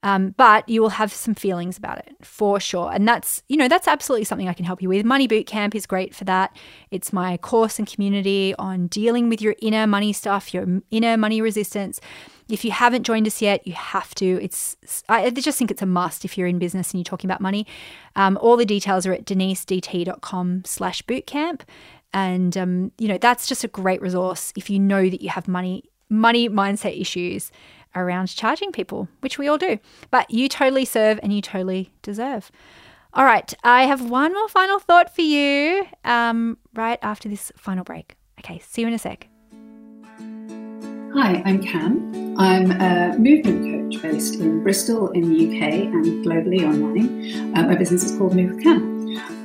Um, 0.05 0.35
but 0.37 0.69
you 0.69 0.83
will 0.83 0.89
have 0.89 1.13
some 1.13 1.35
feelings 1.35 1.79
about 1.79 1.99
it 1.99 2.17
for 2.23 2.59
sure. 2.59 2.91
And 2.93 3.07
that's, 3.07 3.43
you 3.49 3.57
know, 3.57 3.69
that's 3.69 3.87
absolutely 3.87 4.25
something 4.25 4.49
I 4.49 4.53
can 4.53 4.65
help 4.65 4.83
you 4.83 4.89
with. 4.89 5.07
Money 5.07 5.29
Boot 5.29 5.47
Camp 5.47 5.77
is 5.77 5.87
great 5.87 6.13
for 6.13 6.25
that. 6.25 6.57
It's 6.91 7.13
my 7.13 7.37
course 7.37 7.79
and 7.79 7.87
community 7.87 8.53
on 8.59 8.89
dealing 8.89 9.29
with 9.29 9.41
your 9.41 9.55
inner 9.63 9.87
money 9.87 10.13
stuff, 10.13 10.53
your 10.53 10.67
inner 10.91 11.17
money 11.17 11.41
resistance. 11.41 12.01
If 12.49 12.65
you 12.65 12.73
haven't 12.73 13.05
joined 13.05 13.29
us 13.29 13.41
yet, 13.41 13.65
you 13.65 13.75
have 13.75 14.13
to. 14.17 14.43
It's 14.43 14.77
I 15.09 15.31
just 15.31 15.57
think 15.57 15.71
it's 15.71 15.83
a 15.83 15.87
must 15.87 16.25
if 16.25 16.37
you're 16.37 16.49
in 16.49 16.59
business 16.59 16.91
and 16.91 16.99
you're 16.99 17.05
talking 17.05 17.31
about 17.31 17.41
money. 17.41 17.65
Um, 18.17 18.37
all 18.43 18.57
the 18.57 18.67
details 18.67 19.07
are 19.07 19.13
at 19.13 19.25
denisedt.com 19.25 20.65
slash 20.65 21.03
bootcamp. 21.03 21.61
And, 22.15 22.57
um, 22.57 22.93
you 22.99 23.09
know, 23.09 23.19
that's 23.19 23.47
just 23.47 23.65
a 23.65 23.69
great 23.69 24.03
resource 24.03 24.53
if 24.57 24.69
you 24.69 24.79
know 24.79 25.09
that 25.09 25.23
you 25.23 25.31
have 25.31 25.49
money, 25.49 25.85
money 26.09 26.49
mindset 26.49 27.01
issues 27.01 27.51
around 27.95 28.29
charging 28.29 28.73
people, 28.73 29.09
which 29.21 29.39
we 29.39 29.49
all 29.49 29.59
do. 29.59 29.79
But 30.11 30.31
you 30.31 30.49
totally 30.49 30.85
serve 30.85 31.19
and 31.23 31.33
you 31.33 31.43
totally 31.43 31.93
deserve. 32.03 32.51
All 33.15 33.25
right, 33.25 33.53
I 33.63 33.85
have 33.85 34.09
one 34.09 34.33
more 34.33 34.49
final 34.49 34.79
thought 34.79 35.15
for 35.15 35.21
you 35.21 35.87
um, 36.05 36.57
right 36.75 36.99
after 37.03 37.29
this 37.29 37.53
final 37.57 37.85
break. 37.85 38.17
Okay, 38.39 38.59
see 38.61 38.81
you 38.83 38.89
in 38.89 38.95
a 38.95 38.99
sec. 38.99 39.29
Hi, 41.15 41.43
I'm 41.45 41.63
Cam. 41.63 42.32
I'm 42.39 42.71
a 42.71 43.19
movement 43.19 43.93
coach 43.93 44.03
based 44.03 44.37
in 44.37 44.63
Bristol 44.63 45.09
in 45.11 45.29
the 45.29 45.47
UK 45.49 45.63
and 45.93 46.25
globally 46.25 46.63
online. 46.63 47.55
Uh, 47.57 47.65
my 47.65 47.75
business 47.75 48.05
is 48.05 48.17
called 48.17 48.35
Move 48.35 48.55
with 48.55 48.63
Cam. 48.63 48.93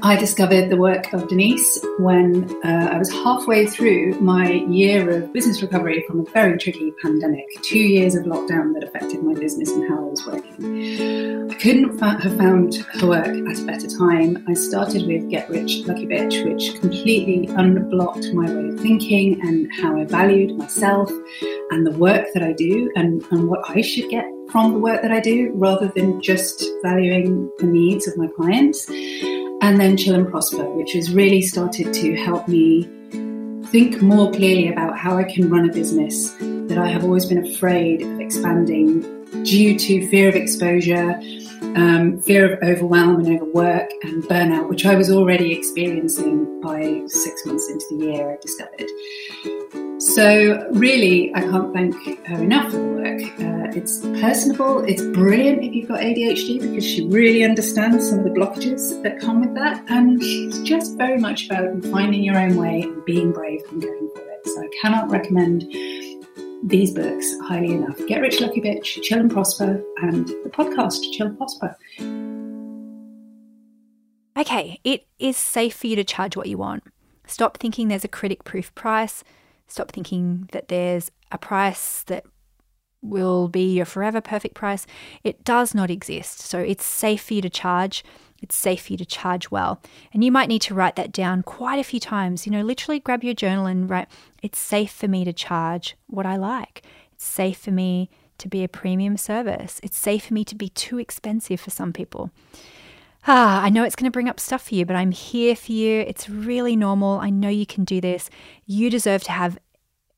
I 0.03 0.15
discovered 0.15 0.69
the 0.69 0.77
work 0.77 1.11
of 1.11 1.27
Denise 1.27 1.83
when 1.99 2.49
uh, 2.63 2.91
I 2.93 2.97
was 2.97 3.11
halfway 3.11 3.65
through 3.65 4.13
my 4.19 4.51
year 4.69 5.09
of 5.09 5.33
business 5.33 5.61
recovery 5.61 6.05
from 6.07 6.21
a 6.21 6.23
very 6.31 6.57
tricky 6.57 6.93
pandemic, 7.01 7.45
two 7.63 7.79
years 7.79 8.15
of 8.15 8.23
lockdown 8.23 8.73
that 8.75 8.83
affected 8.83 9.23
my 9.23 9.33
business 9.33 9.69
and 9.71 9.89
how 9.89 9.97
I 9.97 10.09
was 10.09 10.25
working. 10.25 11.51
I 11.51 11.53
couldn't 11.55 11.97
fa- 11.97 12.21
have 12.21 12.37
found 12.37 12.75
her 12.75 13.07
work 13.07 13.27
at 13.27 13.59
a 13.59 13.65
better 13.65 13.87
time. 13.87 14.45
I 14.47 14.53
started 14.53 15.07
with 15.07 15.29
Get 15.29 15.49
Rich 15.49 15.87
Lucky 15.87 16.05
Bitch, 16.05 16.45
which 16.45 16.79
completely 16.79 17.47
unblocked 17.55 18.31
my 18.33 18.49
way 18.49 18.69
of 18.69 18.79
thinking 18.79 19.41
and 19.41 19.67
how 19.81 19.99
I 19.99 20.05
valued 20.05 20.55
myself 20.57 21.09
and 21.71 21.85
the 21.85 21.91
work 21.91 22.27
that 22.33 22.43
I 22.43 22.53
do 22.53 22.76
and, 22.95 23.23
and 23.31 23.47
what 23.47 23.61
I 23.69 23.81
should 23.81 24.09
get 24.09 24.25
from 24.51 24.73
the 24.73 24.79
work 24.79 25.01
that 25.01 25.11
I 25.11 25.19
do 25.19 25.51
rather 25.55 25.87
than 25.87 26.21
just 26.21 26.63
valuing 26.81 27.51
the 27.59 27.65
needs 27.65 28.07
of 28.07 28.17
my 28.17 28.27
clients. 28.27 28.87
And 28.89 29.79
then 29.79 29.97
Chill 29.97 30.15
and 30.15 30.29
Prosper, 30.29 30.63
which 30.71 30.93
has 30.93 31.13
really 31.13 31.41
started 31.41 31.93
to 31.93 32.15
help 32.15 32.47
me 32.47 32.83
think 33.67 34.01
more 34.01 34.31
clearly 34.31 34.69
about 34.69 34.97
how 34.97 35.17
I 35.17 35.23
can 35.23 35.49
run 35.49 35.69
a 35.69 35.73
business 35.73 36.31
that 36.39 36.77
I 36.77 36.87
have 36.87 37.03
always 37.03 37.25
been 37.25 37.45
afraid 37.45 38.01
of 38.01 38.19
expanding 38.19 39.16
due 39.43 39.77
to 39.77 40.07
fear 40.09 40.29
of 40.29 40.35
exposure, 40.35 41.19
um, 41.75 42.19
fear 42.21 42.53
of 42.53 42.63
overwhelm 42.63 43.19
and 43.25 43.35
overwork 43.35 43.89
and 44.03 44.23
burnout, 44.23 44.69
which 44.69 44.85
I 44.85 44.95
was 44.95 45.11
already 45.11 45.53
experiencing 45.53 46.61
by 46.61 47.03
six 47.07 47.45
months 47.45 47.69
into 47.69 47.85
the 47.91 48.05
year, 48.05 48.31
I 48.31 48.37
discovered. 48.41 48.87
So, 49.99 50.67
really, 50.71 51.33
I 51.33 51.41
can't 51.41 51.73
thank 51.73 51.95
her 52.27 52.41
enough 52.41 52.71
for 52.71 52.77
the 52.77 52.83
work. 52.83 53.21
Uh, 53.39 53.77
it's 53.77 53.99
personable, 54.21 54.83
it's 54.85 55.01
brilliant 55.01 55.63
if 55.63 55.73
you've 55.73 55.87
got 55.87 56.01
ADHD 56.01 56.61
because 56.61 56.85
she 56.85 57.07
really 57.07 57.43
understands 57.43 58.07
some 58.07 58.19
of 58.19 58.25
the 58.25 58.31
blockages 58.31 59.01
that 59.01 59.19
come 59.19 59.41
with 59.41 59.55
that. 59.55 59.83
And 59.89 60.21
she's 60.21 60.59
just 60.61 60.97
very 60.97 61.17
much 61.17 61.47
about 61.47 61.83
finding 61.85 62.23
your 62.23 62.37
own 62.37 62.57
way 62.57 62.83
and 62.83 63.03
being 63.05 63.31
brave 63.31 63.61
and 63.71 63.81
going 63.81 64.09
for 64.13 64.21
it. 64.21 64.47
So, 64.47 64.61
I 64.61 64.69
cannot 64.81 65.09
recommend 65.09 65.63
these 66.63 66.91
books 66.93 67.35
highly 67.43 67.71
enough 67.71 67.97
Get 68.07 68.21
Rich 68.21 68.41
Lucky 68.41 68.61
Bitch, 68.61 69.01
Chill 69.03 69.19
and 69.19 69.31
Prosper, 69.31 69.83
and 70.01 70.27
the 70.27 70.49
podcast 70.49 71.11
Chill 71.13 71.27
and 71.27 71.37
Prosper. 71.37 71.75
Okay, 74.37 74.79
it 74.83 75.07
is 75.19 75.37
safe 75.37 75.75
for 75.75 75.87
you 75.87 75.95
to 75.95 76.03
charge 76.03 76.37
what 76.37 76.47
you 76.47 76.57
want. 76.57 76.83
Stop 77.25 77.57
thinking 77.57 77.87
there's 77.87 78.03
a 78.03 78.09
critic 78.09 78.43
proof 78.43 78.73
price. 78.75 79.23
Stop 79.67 79.91
thinking 79.91 80.47
that 80.51 80.67
there's 80.67 81.11
a 81.31 81.37
price 81.37 82.03
that 82.03 82.25
will 83.01 83.47
be 83.47 83.75
your 83.75 83.85
forever 83.85 84.21
perfect 84.21 84.55
price. 84.55 84.85
It 85.23 85.43
does 85.43 85.73
not 85.73 85.89
exist. 85.89 86.39
So 86.39 86.59
it's 86.59 86.85
safe 86.85 87.23
for 87.23 87.33
you 87.33 87.41
to 87.41 87.49
charge. 87.49 88.03
It's 88.41 88.55
safe 88.55 88.85
for 88.85 88.93
you 88.93 88.97
to 88.97 89.05
charge 89.05 89.49
well. 89.51 89.81
And 90.13 90.23
you 90.23 90.31
might 90.31 90.49
need 90.49 90.61
to 90.63 90.73
write 90.73 90.95
that 90.95 91.11
down 91.11 91.43
quite 91.43 91.79
a 91.79 91.83
few 91.83 91.99
times. 91.99 92.45
You 92.45 92.51
know, 92.51 92.61
literally 92.61 92.99
grab 92.99 93.23
your 93.23 93.33
journal 93.33 93.65
and 93.65 93.89
write, 93.89 94.07
it's 94.41 94.59
safe 94.59 94.91
for 94.91 95.07
me 95.07 95.25
to 95.25 95.33
charge 95.33 95.95
what 96.07 96.25
I 96.25 96.35
like. 96.35 96.83
It's 97.13 97.25
safe 97.25 97.57
for 97.57 97.71
me 97.71 98.09
to 98.37 98.47
be 98.47 98.63
a 98.63 98.67
premium 98.69 99.17
service. 99.17 99.79
It's 99.83 99.97
safe 99.97 100.25
for 100.25 100.33
me 100.33 100.45
to 100.45 100.55
be 100.55 100.69
too 100.69 100.99
expensive 100.99 101.59
for 101.59 101.71
some 101.71 101.93
people. 101.93 102.31
Ah, 103.25 103.61
I 103.61 103.69
know 103.69 103.83
it's 103.83 103.95
going 103.95 104.09
to 104.09 104.13
bring 104.13 104.29
up 104.29 104.39
stuff 104.39 104.67
for 104.67 104.75
you, 104.75 104.85
but 104.85 104.95
I'm 104.95 105.11
here 105.11 105.55
for 105.55 105.71
you. 105.71 106.01
It's 106.01 106.29
really 106.29 106.75
normal. 106.75 107.19
I 107.19 107.29
know 107.29 107.49
you 107.49 107.65
can 107.65 107.83
do 107.83 107.99
this. 107.99 108.29
You 108.65 108.89
deserve 108.89 109.23
to 109.23 109.31
have 109.31 109.57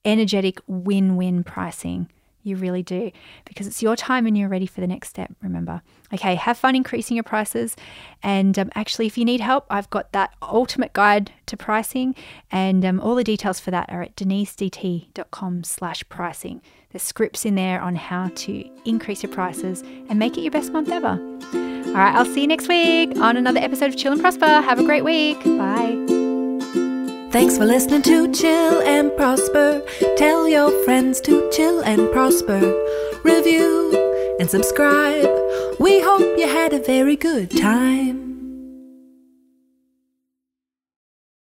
energetic 0.05 0.59
win 0.67 1.15
win 1.15 1.43
pricing. 1.43 2.09
You 2.43 2.55
really 2.55 2.83
do, 2.83 3.11
because 3.45 3.67
it's 3.67 3.81
your 3.81 3.95
time 3.95 4.25
and 4.25 4.37
you're 4.37 4.49
ready 4.49 4.65
for 4.65 4.81
the 4.81 4.87
next 4.87 5.09
step, 5.09 5.31
remember. 5.41 5.81
Okay, 6.13 6.35
have 6.35 6.57
fun 6.57 6.75
increasing 6.75 7.17
your 7.17 7.23
prices. 7.23 7.75
And 8.23 8.57
um, 8.57 8.69
actually, 8.75 9.07
if 9.07 9.17
you 9.17 9.25
need 9.25 9.41
help, 9.41 9.65
I've 9.69 9.89
got 9.89 10.13
that 10.13 10.33
ultimate 10.41 10.93
guide 10.93 11.31
to 11.47 11.57
pricing, 11.57 12.15
and 12.51 12.85
um, 12.85 12.99
all 12.99 13.15
the 13.15 13.23
details 13.23 13.59
for 13.59 13.71
that 13.71 13.89
are 13.89 14.01
at 14.01 14.15
denisedt.com 14.15 15.63
slash 15.63 16.07
pricing. 16.09 16.61
There's 16.91 17.03
scripts 17.03 17.45
in 17.45 17.55
there 17.55 17.81
on 17.81 17.95
how 17.95 18.31
to 18.33 18.69
increase 18.85 19.21
your 19.21 19.31
prices 19.31 19.81
and 19.81 20.17
make 20.17 20.37
it 20.37 20.41
your 20.41 20.51
best 20.51 20.71
month 20.71 20.89
ever. 20.89 21.19
All 21.89 21.95
right, 21.95 22.15
I'll 22.15 22.25
see 22.25 22.41
you 22.41 22.47
next 22.47 22.67
week 22.67 23.17
on 23.17 23.37
another 23.37 23.59
episode 23.59 23.89
of 23.89 23.97
Chill 23.97 24.13
and 24.13 24.21
Prosper. 24.21 24.45
Have 24.45 24.79
a 24.79 24.83
great 24.83 25.03
week. 25.03 25.43
Bye. 25.43 26.08
Thanks 27.31 27.57
for 27.57 27.65
listening 27.65 28.01
to 28.03 28.31
Chill 28.33 28.81
and 28.81 29.15
Prosper. 29.15 29.83
Tell 30.17 30.47
your 30.47 30.71
friends 30.83 31.21
to 31.21 31.47
chill 31.51 31.81
and 31.81 32.11
prosper. 32.11 32.59
Review 33.23 34.35
and 34.39 34.49
subscribe. 34.49 35.29
We 35.79 36.01
hope 36.01 36.37
you 36.39 36.47
had 36.47 36.73
a 36.73 36.79
very 36.79 37.15
good 37.15 37.51
time. 37.51 38.28